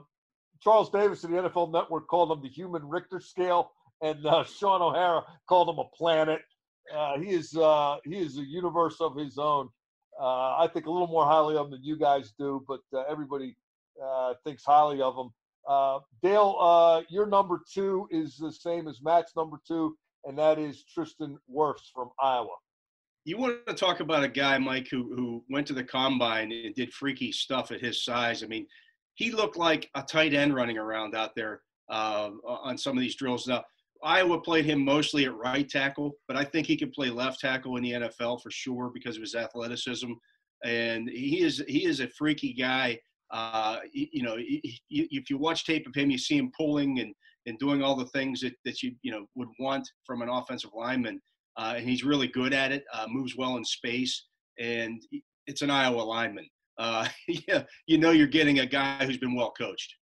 Charles 0.61 0.91
Davis 0.91 1.23
of 1.23 1.31
the 1.31 1.37
NFL 1.37 1.73
Network 1.73 2.07
called 2.07 2.31
him 2.31 2.43
the 2.43 2.49
human 2.49 2.87
Richter 2.87 3.19
scale, 3.19 3.71
and 4.03 4.23
uh, 4.27 4.43
Shaun 4.43 4.83
O'Hara 4.83 5.23
called 5.49 5.69
him 5.69 5.79
a 5.79 5.85
planet. 5.95 6.41
Uh, 6.95 7.17
he 7.17 7.31
is 7.31 7.57
uh, 7.57 7.97
he 8.05 8.17
is 8.17 8.37
a 8.37 8.45
universe 8.45 8.97
of 9.01 9.15
his 9.15 9.39
own. 9.39 9.69
Uh, 10.21 10.55
I 10.57 10.69
think 10.71 10.85
a 10.85 10.91
little 10.91 11.07
more 11.07 11.25
highly 11.25 11.57
of 11.57 11.65
him 11.65 11.71
than 11.71 11.83
you 11.83 11.97
guys 11.97 12.33
do, 12.37 12.63
but 12.67 12.81
everybody 13.09 13.55
Uh, 14.03 14.33
thinks 14.43 14.63
highly 14.65 15.01
of 15.01 15.15
him. 15.15 15.29
Uh, 15.67 15.99
Dale, 16.21 16.55
uh, 16.59 17.01
your 17.09 17.25
number 17.25 17.61
two 17.73 18.07
is 18.11 18.37
the 18.37 18.51
same 18.51 18.87
as 18.87 19.01
Matt's 19.01 19.35
number 19.35 19.57
two, 19.67 19.95
and 20.25 20.37
that 20.37 20.59
is 20.59 20.83
Tristan 20.83 21.37
Wirfs 21.49 21.89
from 21.93 22.09
Iowa 22.21 22.55
you 23.25 23.39
want 23.39 23.65
to 23.65 23.73
talk 23.73 23.99
about 23.99 24.23
a 24.23 24.29
guy, 24.29 24.57
Mike, 24.59 24.87
who 24.89 25.13
who 25.15 25.43
went 25.49 25.67
to 25.67 25.73
the 25.73 25.83
combine 25.83 26.51
and 26.51 26.75
did 26.75 26.93
freaky 26.93 27.31
stuff 27.31 27.71
at 27.71 27.81
his 27.81 28.05
size. 28.05 28.43
I 28.43 28.47
mean, 28.47 28.67
he 29.15 29.31
looked 29.31 29.57
like 29.57 29.89
a 29.95 30.03
tight 30.03 30.33
end 30.33 30.53
running 30.53 30.77
around 30.77 31.15
out 31.15 31.35
there 31.35 31.61
uh, 31.89 32.29
on 32.45 32.77
some 32.77 32.95
of 32.95 33.01
these 33.01 33.15
drills. 33.15 33.47
Now, 33.47 33.63
Iowa 34.03 34.39
played 34.39 34.65
him 34.65 34.85
mostly 34.85 35.25
at 35.25 35.35
right 35.35 35.67
tackle, 35.67 36.13
but 36.27 36.37
I 36.37 36.43
think 36.43 36.67
he 36.67 36.77
could 36.77 36.93
play 36.93 37.09
left 37.09 37.39
tackle 37.39 37.77
in 37.77 37.83
the 37.83 37.93
NFL 37.93 38.41
for 38.43 38.51
sure 38.51 38.91
because 38.93 39.15
of 39.15 39.21
his 39.21 39.35
athleticism. 39.35 40.11
And 40.63 41.09
he 41.09 41.41
is 41.41 41.63
he 41.67 41.85
is 41.85 41.99
a 42.01 42.07
freaky 42.09 42.53
guy. 42.53 42.99
Uh, 43.31 43.79
you 43.91 44.23
know, 44.23 44.35
if 44.37 45.29
you 45.29 45.37
watch 45.37 45.65
tape 45.65 45.87
of 45.87 45.95
him, 45.95 46.09
you 46.09 46.17
see 46.17 46.37
him 46.37 46.51
pulling 46.57 46.99
and, 46.99 47.13
and 47.45 47.57
doing 47.59 47.83
all 47.83 47.95
the 47.95 48.05
things 48.07 48.41
that, 48.41 48.53
that 48.65 48.81
you 48.83 48.93
you 49.01 49.11
know 49.11 49.25
would 49.35 49.49
want 49.59 49.87
from 50.05 50.21
an 50.21 50.29
offensive 50.29 50.71
lineman 50.75 51.19
uh, 51.57 51.75
and 51.77 51.87
he's 51.87 52.03
really 52.03 52.27
good 52.27 52.53
at 52.53 52.71
it. 52.71 52.83
Uh, 52.93 53.05
moves 53.09 53.35
well 53.35 53.57
in 53.57 53.65
space, 53.65 54.25
and 54.59 55.01
it's 55.47 55.61
an 55.61 55.69
Iowa 55.69 56.01
lineman. 56.01 56.47
Uh, 56.77 57.07
yeah, 57.47 57.63
you 57.87 57.97
know 57.97 58.11
you're 58.11 58.27
getting 58.27 58.59
a 58.59 58.65
guy 58.65 59.05
who's 59.05 59.17
been 59.17 59.35
well 59.35 59.51
coached. 59.51 59.93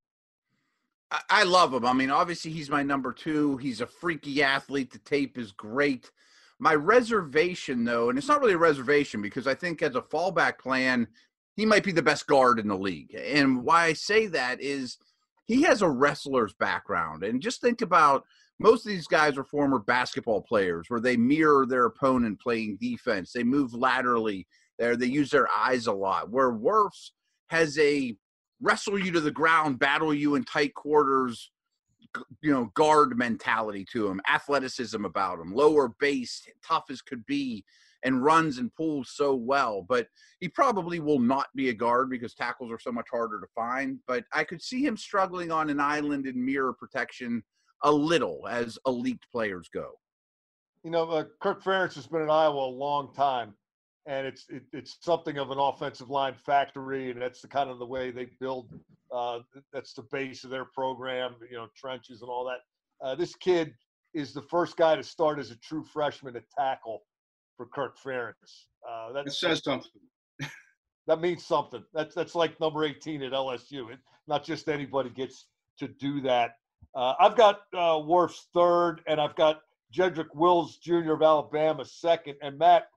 I 1.29 1.43
love 1.43 1.71
him. 1.71 1.85
I 1.85 1.93
mean, 1.93 2.09
obviously 2.09 2.49
he's 2.49 2.71
my 2.71 2.81
number 2.81 3.13
two. 3.13 3.57
He's 3.57 3.81
a 3.81 3.85
freaky 3.85 4.41
athlete. 4.41 4.91
The 4.91 4.97
tape 4.97 5.37
is 5.37 5.51
great. 5.51 6.09
My 6.57 6.73
reservation, 6.73 7.83
though, 7.83 8.09
and 8.09 8.17
it's 8.17 8.27
not 8.27 8.41
really 8.41 8.53
a 8.53 8.57
reservation 8.57 9.21
because 9.21 9.45
I 9.45 9.53
think 9.53 9.83
as 9.83 9.95
a 9.95 10.01
fallback 10.01 10.57
plan, 10.57 11.07
he 11.55 11.65
might 11.65 11.83
be 11.83 11.91
the 11.91 12.01
best 12.01 12.27
guard 12.27 12.59
in 12.59 12.67
the 12.67 12.77
league. 12.77 13.15
And 13.15 13.63
why 13.63 13.85
I 13.85 13.93
say 13.93 14.27
that 14.27 14.61
is 14.61 14.97
he 15.45 15.63
has 15.63 15.81
a 15.81 15.89
wrestler's 15.89 16.53
background. 16.53 17.23
And 17.23 17.41
just 17.41 17.61
think 17.61 17.81
about 17.81 18.25
most 18.59 18.85
of 18.85 18.91
these 18.91 19.07
guys 19.07 19.37
are 19.37 19.43
former 19.43 19.79
basketball 19.79 20.41
players 20.41 20.85
where 20.89 21.01
they 21.01 21.17
mirror 21.17 21.65
their 21.65 21.85
opponent 21.85 22.39
playing 22.39 22.77
defense. 22.79 23.31
They 23.31 23.43
move 23.43 23.73
laterally. 23.73 24.47
There, 24.79 24.95
they 24.95 25.07
use 25.07 25.29
their 25.29 25.47
eyes 25.51 25.87
a 25.87 25.93
lot. 25.93 26.29
Where 26.29 26.51
Wirfs 26.51 27.11
has 27.49 27.77
a 27.77 28.15
wrestle 28.61 28.97
you 28.97 29.11
to 29.11 29.21
the 29.21 29.31
ground, 29.31 29.79
battle 29.79 30.13
you 30.13 30.35
in 30.35 30.43
tight 30.45 30.73
quarters, 30.73 31.51
you 32.41 32.51
know, 32.51 32.71
guard 32.73 33.17
mentality 33.17 33.85
to 33.91 34.07
him, 34.07 34.21
athleticism 34.31 35.03
about 35.03 35.39
him, 35.39 35.53
lower 35.53 35.89
base, 35.99 36.43
tough 36.65 36.85
as 36.89 37.01
could 37.01 37.25
be, 37.25 37.63
and 38.03 38.23
runs 38.23 38.57
and 38.57 38.73
pulls 38.75 39.11
so 39.15 39.33
well. 39.33 39.85
But 39.87 40.07
he 40.39 40.49
probably 40.49 40.99
will 40.99 41.19
not 41.19 41.47
be 41.55 41.69
a 41.69 41.73
guard 41.73 42.09
because 42.09 42.33
tackles 42.33 42.71
are 42.71 42.79
so 42.79 42.91
much 42.91 43.07
harder 43.11 43.39
to 43.39 43.47
find. 43.55 43.99
But 44.07 44.25
I 44.33 44.43
could 44.43 44.61
see 44.61 44.85
him 44.85 44.97
struggling 44.97 45.51
on 45.51 45.69
an 45.69 45.79
island 45.79 46.27
in 46.27 46.43
mirror 46.43 46.73
protection 46.73 47.43
a 47.83 47.91
little 47.91 48.47
as 48.49 48.77
elite 48.87 49.21
players 49.31 49.69
go. 49.73 49.91
You 50.83 50.91
know, 50.91 51.09
uh, 51.09 51.25
Kirk 51.41 51.63
Ferentz 51.63 51.95
has 51.95 52.07
been 52.07 52.21
in 52.21 52.29
Iowa 52.29 52.67
a 52.67 52.67
long 52.67 53.13
time, 53.13 53.53
and 54.05 54.27
it's 54.27 54.45
it, 54.49 54.63
it's 54.73 54.97
something 55.01 55.37
of 55.37 55.51
an 55.51 55.57
offensive 55.57 56.09
line 56.09 56.33
factory, 56.33 57.11
and 57.11 57.21
that's 57.21 57.41
the 57.41 57.47
kind 57.47 57.69
of 57.69 57.79
the 57.79 57.85
way 57.85 58.11
they 58.11 58.27
build. 58.39 58.67
Uh, 59.13 59.39
that's 59.71 59.93
the 59.93 60.05
base 60.11 60.43
of 60.43 60.49
their 60.49 60.65
program. 60.65 61.35
You 61.49 61.57
know, 61.57 61.67
trenches 61.77 62.21
and 62.21 62.29
all 62.29 62.45
that. 62.45 63.05
Uh, 63.05 63.15
this 63.15 63.35
kid 63.35 63.73
is 64.13 64.33
the 64.33 64.41
first 64.41 64.77
guy 64.77 64.95
to 64.95 65.03
start 65.03 65.39
as 65.39 65.51
a 65.51 65.55
true 65.57 65.83
freshman 65.83 66.35
at 66.35 66.43
tackle 66.57 67.03
for 67.57 67.65
Kirk 67.67 67.97
Ferentz. 67.97 68.65
Uh, 68.89 69.13
that 69.13 69.31
says 69.31 69.63
something. 69.63 69.91
that 71.07 71.21
means 71.21 71.45
something. 71.45 71.83
That's 71.93 72.15
that's 72.15 72.35
like 72.35 72.59
number 72.59 72.83
18 72.83 73.23
at 73.23 73.31
LSU. 73.31 73.91
It, 73.91 73.99
not 74.27 74.43
just 74.43 74.69
anybody 74.69 75.09
gets 75.09 75.47
to 75.79 75.87
do 75.87 76.21
that. 76.21 76.55
Uh, 76.95 77.13
I've 77.19 77.35
got 77.35 77.61
uh, 77.73 77.97
Wirfs 77.99 78.41
third, 78.53 79.01
and 79.07 79.19
I've 79.19 79.35
got 79.35 79.61
Jedrick 79.93 80.33
Wills 80.33 80.77
Jr. 80.77 81.13
of 81.13 81.21
Alabama 81.21 81.85
second. 81.85 82.35
And 82.41 82.57
Matt, 82.57 82.87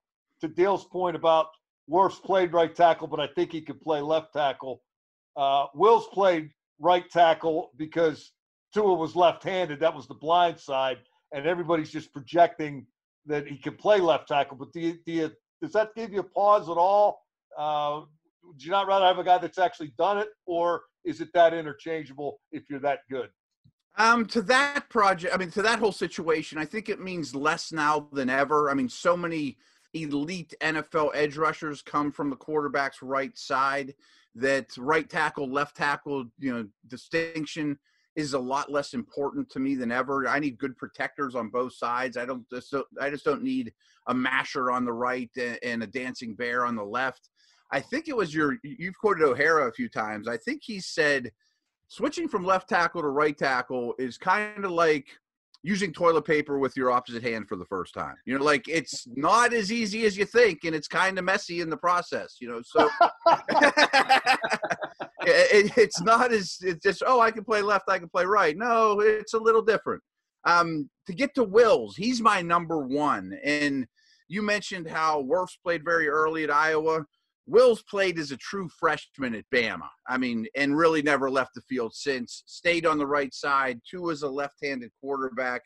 to 0.40 0.48
Dale's 0.48 0.84
point 0.84 1.16
about 1.16 1.46
Wirfs 1.90 2.22
played 2.22 2.52
right 2.52 2.74
tackle, 2.74 3.06
but 3.06 3.20
I 3.20 3.26
think 3.28 3.52
he 3.52 3.60
could 3.60 3.80
play 3.80 4.00
left 4.00 4.32
tackle. 4.32 4.82
Uh, 5.36 5.66
Wills 5.74 6.08
played 6.12 6.50
right 6.78 7.08
tackle 7.10 7.70
because 7.76 8.32
Tua 8.74 8.94
was 8.94 9.14
left-handed. 9.14 9.80
That 9.80 9.94
was 9.94 10.06
the 10.06 10.14
blind 10.14 10.58
side, 10.58 10.98
and 11.32 11.46
everybody's 11.46 11.90
just 11.90 12.12
projecting 12.12 12.86
that 13.26 13.46
he 13.46 13.56
can 13.56 13.74
play 13.74 14.00
left 14.00 14.28
tackle. 14.28 14.56
But 14.56 14.72
do 14.72 14.80
you, 14.80 14.98
do 15.04 15.12
you, 15.12 15.32
does 15.60 15.72
that 15.72 15.94
give 15.94 16.12
you 16.12 16.22
pause 16.22 16.68
at 16.68 16.76
all? 16.76 17.20
Uh, 17.56 18.02
would 18.44 18.62
you 18.62 18.70
not 18.70 18.86
rather 18.86 19.06
have 19.06 19.18
a 19.18 19.24
guy 19.24 19.38
that's 19.38 19.58
actually 19.58 19.92
done 19.98 20.18
it, 20.18 20.28
or 20.46 20.82
is 21.04 21.20
it 21.20 21.28
that 21.34 21.52
interchangeable 21.52 22.40
if 22.52 22.70
you're 22.70 22.80
that 22.80 23.00
good? 23.10 23.28
Um, 23.98 24.26
to 24.26 24.42
that 24.42 24.88
project, 24.90 25.34
I 25.34 25.38
mean, 25.38 25.50
to 25.52 25.62
that 25.62 25.78
whole 25.78 25.92
situation, 25.92 26.58
I 26.58 26.66
think 26.66 26.88
it 26.88 27.00
means 27.00 27.34
less 27.34 27.72
now 27.72 28.08
than 28.12 28.28
ever. 28.28 28.70
I 28.70 28.74
mean, 28.74 28.88
so 28.88 29.16
many 29.16 29.56
elite 29.94 30.54
NFL 30.60 31.10
edge 31.14 31.36
rushers 31.36 31.80
come 31.80 32.12
from 32.12 32.28
the 32.28 32.36
quarterback's 32.36 33.00
right 33.00 33.36
side 33.36 33.94
that 34.34 34.76
right 34.76 35.08
tackle, 35.08 35.50
left 35.50 35.76
tackle, 35.76 36.26
you 36.38 36.52
know, 36.52 36.66
distinction 36.88 37.78
is 38.16 38.32
a 38.32 38.38
lot 38.38 38.72
less 38.72 38.94
important 38.94 39.48
to 39.50 39.58
me 39.58 39.74
than 39.74 39.92
ever. 39.92 40.26
I 40.26 40.38
need 40.38 40.58
good 40.58 40.76
protectors 40.76 41.34
on 41.34 41.50
both 41.50 41.74
sides. 41.74 42.16
I 42.16 42.24
don't 42.24 42.48
just 42.50 42.74
I 43.00 43.10
just 43.10 43.24
don't 43.24 43.42
need 43.42 43.72
a 44.08 44.14
masher 44.14 44.70
on 44.70 44.84
the 44.84 44.92
right 44.92 45.30
and 45.62 45.82
a 45.82 45.86
dancing 45.86 46.34
bear 46.34 46.64
on 46.64 46.74
the 46.74 46.84
left. 46.84 47.28
I 47.70 47.80
think 47.80 48.08
it 48.08 48.16
was 48.16 48.34
your 48.34 48.56
you've 48.62 48.98
quoted 48.98 49.24
O'Hara 49.24 49.68
a 49.68 49.72
few 49.72 49.88
times. 49.88 50.28
I 50.28 50.38
think 50.38 50.62
he 50.64 50.80
said 50.80 51.30
switching 51.88 52.28
from 52.28 52.44
left 52.44 52.68
tackle 52.68 53.02
to 53.02 53.08
right 53.08 53.36
tackle 53.36 53.94
is 53.98 54.16
kind 54.16 54.64
of 54.64 54.70
like 54.70 55.06
using 55.62 55.92
toilet 55.92 56.24
paper 56.24 56.58
with 56.58 56.76
your 56.76 56.92
opposite 56.92 57.22
hand 57.22 57.48
for 57.48 57.56
the 57.56 57.64
first 57.64 57.92
time. 57.92 58.14
You 58.24 58.38
know, 58.38 58.44
like 58.44 58.68
it's 58.68 59.06
not 59.14 59.52
as 59.52 59.72
easy 59.72 60.06
as 60.06 60.16
you 60.16 60.24
think, 60.24 60.64
and 60.64 60.74
it's 60.74 60.88
kind 60.88 61.18
of 61.18 61.24
messy 61.24 61.60
in 61.60 61.68
the 61.68 61.76
process. 61.76 62.36
You 62.40 62.48
know, 62.48 62.62
so 62.64 62.88
it, 65.28 65.76
it's 65.76 66.00
not 66.00 66.32
as 66.32 66.58
it's 66.60 66.82
just 66.82 67.02
oh 67.04 67.20
I 67.20 67.30
can 67.30 67.44
play 67.44 67.60
left, 67.62 67.88
I 67.88 67.98
can 67.98 68.08
play 68.08 68.24
right. 68.24 68.56
No, 68.56 69.00
it's 69.00 69.34
a 69.34 69.38
little 69.38 69.62
different. 69.62 70.02
Um, 70.44 70.88
to 71.08 71.12
get 71.12 71.34
to 71.34 71.42
Wills, 71.42 71.96
he's 71.96 72.20
my 72.20 72.40
number 72.40 72.78
one, 72.78 73.36
and 73.44 73.86
you 74.28 74.42
mentioned 74.42 74.88
how 74.88 75.22
Wirfs 75.22 75.56
played 75.62 75.84
very 75.84 76.08
early 76.08 76.44
at 76.44 76.50
Iowa. 76.50 77.04
Wills 77.46 77.82
played 77.82 78.18
as 78.18 78.32
a 78.32 78.36
true 78.36 78.68
freshman 78.68 79.34
at 79.34 79.44
Bama. 79.52 79.88
I 80.08 80.18
mean, 80.18 80.46
and 80.56 80.76
really 80.76 81.02
never 81.02 81.30
left 81.30 81.54
the 81.54 81.60
field 81.62 81.94
since. 81.94 82.42
Stayed 82.46 82.86
on 82.86 82.98
the 82.98 83.06
right 83.06 83.32
side. 83.32 83.80
Tua 83.88 84.12
as 84.12 84.22
a 84.22 84.28
left-handed 84.28 84.90
quarterback. 85.00 85.62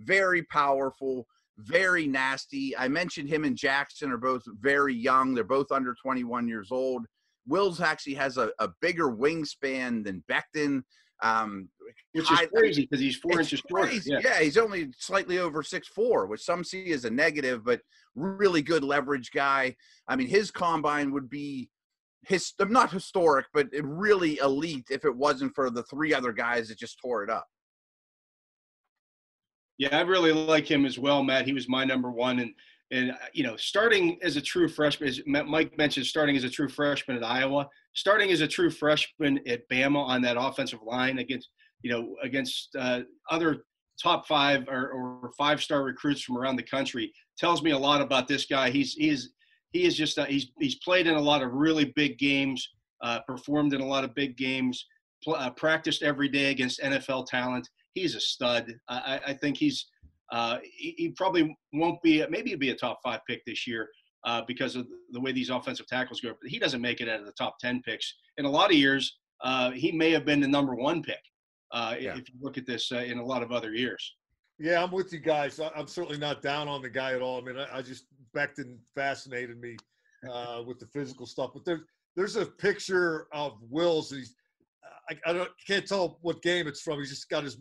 Very 0.00 0.42
powerful, 0.44 1.26
very 1.58 2.06
nasty. 2.06 2.76
I 2.76 2.88
mentioned 2.88 3.30
him 3.30 3.44
and 3.44 3.56
Jackson 3.56 4.12
are 4.12 4.18
both 4.18 4.42
very 4.60 4.94
young. 4.94 5.34
They're 5.34 5.44
both 5.44 5.72
under 5.72 5.94
21 6.02 6.48
years 6.48 6.68
old. 6.70 7.06
Wills 7.46 7.80
actually 7.80 8.14
has 8.14 8.36
a, 8.36 8.50
a 8.58 8.68
bigger 8.80 9.08
wingspan 9.08 10.04
than 10.04 10.24
Becton. 10.30 10.82
Um, 11.22 11.68
which 12.12 12.30
is 12.30 12.48
crazy 12.52 12.82
because 12.82 12.98
he's 12.98 13.16
four 13.16 13.38
inches 13.38 13.62
shorter. 13.70 13.92
Yeah. 14.04 14.18
yeah. 14.24 14.40
he's 14.40 14.58
only 14.58 14.90
slightly 14.98 15.38
over 15.38 15.62
six 15.62 15.86
four, 15.86 16.26
which 16.26 16.40
some 16.42 16.64
see 16.64 16.90
as 16.92 17.04
a 17.04 17.10
negative, 17.10 17.64
but 17.64 17.80
really 18.16 18.60
good 18.60 18.82
leverage 18.82 19.30
guy. 19.30 19.76
I 20.08 20.16
mean, 20.16 20.26
his 20.26 20.50
combine 20.50 21.12
would 21.12 21.30
be 21.30 21.70
his 22.26 22.52
not 22.60 22.90
historic, 22.90 23.46
but 23.52 23.68
really 23.82 24.38
elite 24.38 24.86
if 24.90 25.04
it 25.04 25.14
wasn't 25.14 25.54
for 25.54 25.70
the 25.70 25.82
three 25.84 26.14
other 26.14 26.32
guys 26.32 26.68
that 26.68 26.78
just 26.78 26.98
tore 27.00 27.24
it 27.24 27.30
up. 27.30 27.46
Yeah, 29.78 29.98
I 29.98 30.02
really 30.02 30.32
like 30.32 30.70
him 30.70 30.84
as 30.84 30.98
well, 30.98 31.22
Matt. 31.22 31.46
He 31.46 31.52
was 31.52 31.68
my 31.68 31.84
number 31.84 32.10
one, 32.10 32.38
and 32.38 32.52
and 32.92 33.10
uh, 33.10 33.16
you 33.32 33.42
know, 33.42 33.56
starting 33.56 34.18
as 34.22 34.36
a 34.36 34.40
true 34.40 34.68
freshman, 34.68 35.08
as 35.08 35.20
Mike 35.26 35.76
mentioned, 35.78 36.06
starting 36.06 36.36
as 36.36 36.44
a 36.44 36.50
true 36.50 36.68
freshman 36.68 37.16
at 37.16 37.24
Iowa, 37.24 37.66
starting 37.94 38.30
as 38.30 38.42
a 38.42 38.46
true 38.46 38.70
freshman 38.70 39.40
at 39.48 39.68
Bama 39.68 39.98
on 39.98 40.20
that 40.22 40.36
offensive 40.38 40.80
line 40.84 41.18
against 41.18 41.48
you 41.82 41.90
know 41.90 42.14
against 42.22 42.68
uh, 42.78 43.00
other 43.30 43.64
top 44.00 44.26
five 44.26 44.68
or, 44.68 44.90
or 44.90 45.32
five 45.38 45.62
star 45.62 45.82
recruits 45.82 46.22
from 46.22 46.36
around 46.36 46.56
the 46.56 46.62
country 46.62 47.12
tells 47.38 47.62
me 47.62 47.70
a 47.70 47.78
lot 47.78 48.00
about 48.00 48.28
this 48.28 48.44
guy. 48.44 48.70
He's 48.70 48.92
he's 48.92 49.32
he 49.72 49.84
is 49.84 49.96
just 49.96 50.20
he's 50.20 50.52
he's 50.60 50.76
played 50.76 51.06
in 51.06 51.14
a 51.14 51.20
lot 51.20 51.42
of 51.42 51.52
really 51.52 51.86
big 51.96 52.18
games, 52.18 52.68
uh, 53.02 53.20
performed 53.26 53.72
in 53.72 53.80
a 53.80 53.86
lot 53.86 54.04
of 54.04 54.14
big 54.14 54.36
games, 54.36 54.86
pl- 55.24 55.34
uh, 55.34 55.50
practiced 55.50 56.02
every 56.02 56.28
day 56.28 56.50
against 56.50 56.80
NFL 56.80 57.26
talent. 57.26 57.68
He's 57.94 58.14
a 58.14 58.20
stud. 58.20 58.72
I, 58.88 59.20
I 59.28 59.32
think 59.34 59.56
he's 59.56 59.86
uh, 60.32 60.58
he, 60.62 60.94
he, 60.96 61.08
probably 61.10 61.54
won't 61.74 62.02
be, 62.02 62.26
maybe 62.28 62.50
he'll 62.50 62.58
be 62.58 62.70
a 62.70 62.74
top 62.74 63.00
five 63.02 63.20
pick 63.28 63.44
this 63.44 63.66
year 63.66 63.88
uh, 64.24 64.40
because 64.46 64.76
of 64.76 64.86
the 65.10 65.20
way 65.20 65.30
these 65.30 65.50
offensive 65.50 65.86
tackles 65.86 66.20
go. 66.20 66.32
But 66.40 66.50
he 66.50 66.58
doesn't 66.58 66.80
make 66.80 67.00
it 67.00 67.08
out 67.08 67.20
of 67.20 67.26
the 67.26 67.32
top 67.32 67.58
10 67.60 67.82
picks. 67.82 68.14
In 68.38 68.46
a 68.46 68.50
lot 68.50 68.70
of 68.70 68.76
years, 68.76 69.18
uh, 69.44 69.70
he 69.72 69.92
may 69.92 70.10
have 70.10 70.24
been 70.24 70.40
the 70.40 70.48
number 70.48 70.74
one 70.74 71.02
pick 71.02 71.20
uh, 71.70 71.96
yeah. 72.00 72.16
if 72.16 72.28
you 72.30 72.34
look 72.40 72.56
at 72.56 72.66
this 72.66 72.90
uh, 72.90 72.96
in 72.96 73.18
a 73.18 73.24
lot 73.24 73.42
of 73.42 73.52
other 73.52 73.74
years. 73.74 74.16
Yeah, 74.58 74.82
I'm 74.82 74.90
with 74.90 75.12
you 75.12 75.18
guys. 75.18 75.60
I'm 75.76 75.86
certainly 75.86 76.18
not 76.18 76.40
down 76.40 76.66
on 76.66 76.82
the 76.82 76.90
guy 76.90 77.12
at 77.12 77.20
all. 77.20 77.38
I 77.38 77.44
mean, 77.44 77.58
I, 77.58 77.78
I 77.78 77.82
just 77.82 78.06
Becton 78.34 78.78
fascinated 78.94 79.60
me 79.60 79.76
uh, 80.30 80.62
with 80.66 80.78
the 80.78 80.86
physical 80.86 81.26
stuff. 81.26 81.50
But 81.52 81.64
there's 81.64 81.80
there's 82.14 82.36
a 82.36 82.46
picture 82.46 83.26
of 83.32 83.58
Wills. 83.68 84.10
He's 84.10 84.34
I, 85.10 85.30
I 85.30 85.32
don't 85.32 85.50
can't 85.66 85.86
tell 85.86 86.18
what 86.22 86.42
game 86.42 86.68
it's 86.68 86.80
from. 86.80 86.98
He's 86.98 87.10
just 87.10 87.28
got 87.28 87.44
his 87.44 87.58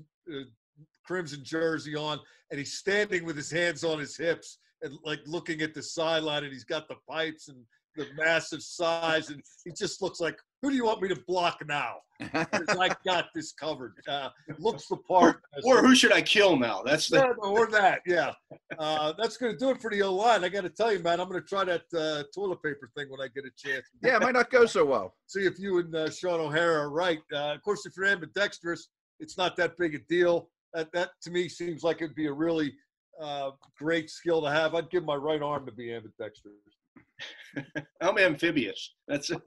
crimson 1.12 1.44
jersey 1.44 1.94
on, 1.94 2.18
and 2.52 2.58
he's 2.58 2.74
standing 2.74 3.26
with 3.26 3.36
his 3.36 3.52
hands 3.52 3.84
on 3.84 4.00
his 4.00 4.16
hips 4.16 4.60
and 4.82 4.98
like 5.04 5.20
looking 5.26 5.62
at 5.62 5.74
the 5.74 5.84
sideline, 5.84 6.46
and 6.46 6.54
he's 6.54 6.64
got 6.64 6.88
the 6.88 6.96
pipes 7.10 7.50
and 7.50 7.58
the 7.98 8.08
massive 8.16 8.62
size, 8.62 9.30
and 9.30 9.42
he 9.66 9.74
just 9.74 10.02
looks 10.02 10.22
like, 10.22 10.40
who 10.62 10.70
do 10.70 10.78
you 10.78 10.86
want 10.86 11.02
me 11.02 11.10
to 11.10 11.22
block 11.28 11.62
now? 11.68 11.96
I 12.22 12.96
got 13.06 13.26
this 13.36 13.52
covered. 13.52 13.96
Uh, 14.08 14.30
looks 14.58 14.88
the 14.88 14.96
part. 14.96 15.42
Or, 15.66 15.80
or, 15.80 15.82
who 15.86 15.94
should 15.94 16.14
I 16.14 16.22
kill 16.22 16.56
now? 16.56 16.82
That's 16.86 17.10
the. 17.10 17.18
Yeah, 17.18 17.34
or 17.42 17.68
that, 17.72 18.00
yeah. 18.06 18.32
Uh, 18.80 19.12
that's 19.18 19.36
going 19.36 19.52
to 19.52 19.58
do 19.58 19.72
it 19.72 19.82
for 19.82 19.92
the 19.92 20.02
O 20.04 20.16
line. 20.16 20.46
I 20.46 20.50
got 20.50 20.62
to 20.62 20.70
tell 20.70 20.94
you, 20.94 21.00
man, 21.00 21.20
I'm 21.20 21.28
going 21.28 21.42
to 21.42 21.48
try 21.48 21.66
that 21.66 21.82
uh, 21.94 22.24
toilet 22.34 22.64
paper 22.64 22.90
thing 22.96 23.10
when 23.10 23.20
I 23.20 23.28
get 23.28 23.44
a 23.44 23.52
chance. 23.58 23.86
Yeah, 24.02 24.16
it 24.16 24.22
might 24.22 24.36
not 24.36 24.50
go 24.50 24.66
so 24.66 24.86
well. 24.86 25.16
See 25.28 25.42
if 25.42 25.60
you 25.60 25.80
and 25.80 25.94
uh, 25.94 26.10
Shaun 26.10 26.40
O'Hara 26.40 26.84
are 26.84 26.90
right. 26.90 27.20
Uh, 27.34 27.54
of 27.56 27.62
course, 27.62 27.86
if 27.86 27.98
you're 27.98 28.06
ambidextrous, 28.06 28.88
it's 29.20 29.38
not 29.38 29.58
that 29.58 29.78
big 29.78 29.96
a 29.96 30.00
deal 30.08 30.48
that 30.74 30.92
that 30.94 31.10
to 31.24 31.32
me 31.32 31.50
seems 31.50 31.84
like 31.84 32.02
it'd 32.02 32.16
be 32.16 32.28
a 32.28 32.34
really 32.34 32.74
uh, 33.22 33.52
great 33.78 34.10
skill 34.10 34.42
to 34.42 34.50
have. 34.50 34.76
I'd 34.76 34.90
give 34.90 35.06
my 35.06 35.16
right 35.16 35.42
arm 35.42 35.66
to 35.66 35.72
be 35.72 35.94
ambidextrous. 35.94 36.56
I'm 38.02 38.18
amphibious. 38.18 38.96
That's 39.08 39.32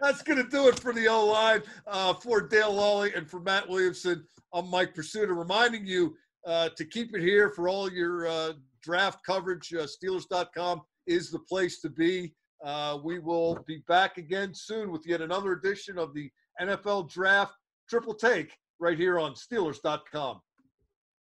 that's 0.00 0.22
going 0.22 0.42
to 0.42 0.48
do 0.48 0.68
it 0.68 0.78
for 0.78 0.92
the 0.92 1.08
O 1.08 1.26
line 1.26 1.62
uh, 1.86 2.14
for 2.14 2.40
Dale 2.40 2.72
Lolley 2.72 3.16
and 3.16 3.28
for 3.28 3.40
Matt 3.40 3.68
Williamson. 3.68 4.24
I'm 4.52 4.70
Mike 4.70 4.94
Prisuta, 4.94 5.36
reminding 5.36 5.86
you 5.86 6.14
uh, 6.46 6.68
to 6.76 6.84
keep 6.84 7.14
it 7.14 7.20
here 7.20 7.50
for 7.50 7.68
all 7.68 7.90
your 7.90 8.28
uh, 8.28 8.52
draft 8.82 9.24
coverage. 9.24 9.72
Uh, 9.74 9.86
Steelers.com 9.86 10.82
is 11.06 11.30
the 11.30 11.40
place 11.40 11.80
to 11.80 11.88
be. 11.88 12.32
Uh, 12.64 12.98
we 13.02 13.18
will 13.18 13.58
be 13.66 13.82
back 13.88 14.18
again 14.18 14.54
soon 14.54 14.90
with 14.90 15.06
yet 15.06 15.20
another 15.20 15.52
edition 15.52 15.98
of 15.98 16.14
the 16.14 16.30
NFL 16.60 17.10
Draft 17.10 17.54
Triple 17.88 18.14
Take 18.14 18.56
right 18.78 18.98
here 18.98 19.18
on 19.18 19.34
Steelers.com. 19.34 20.40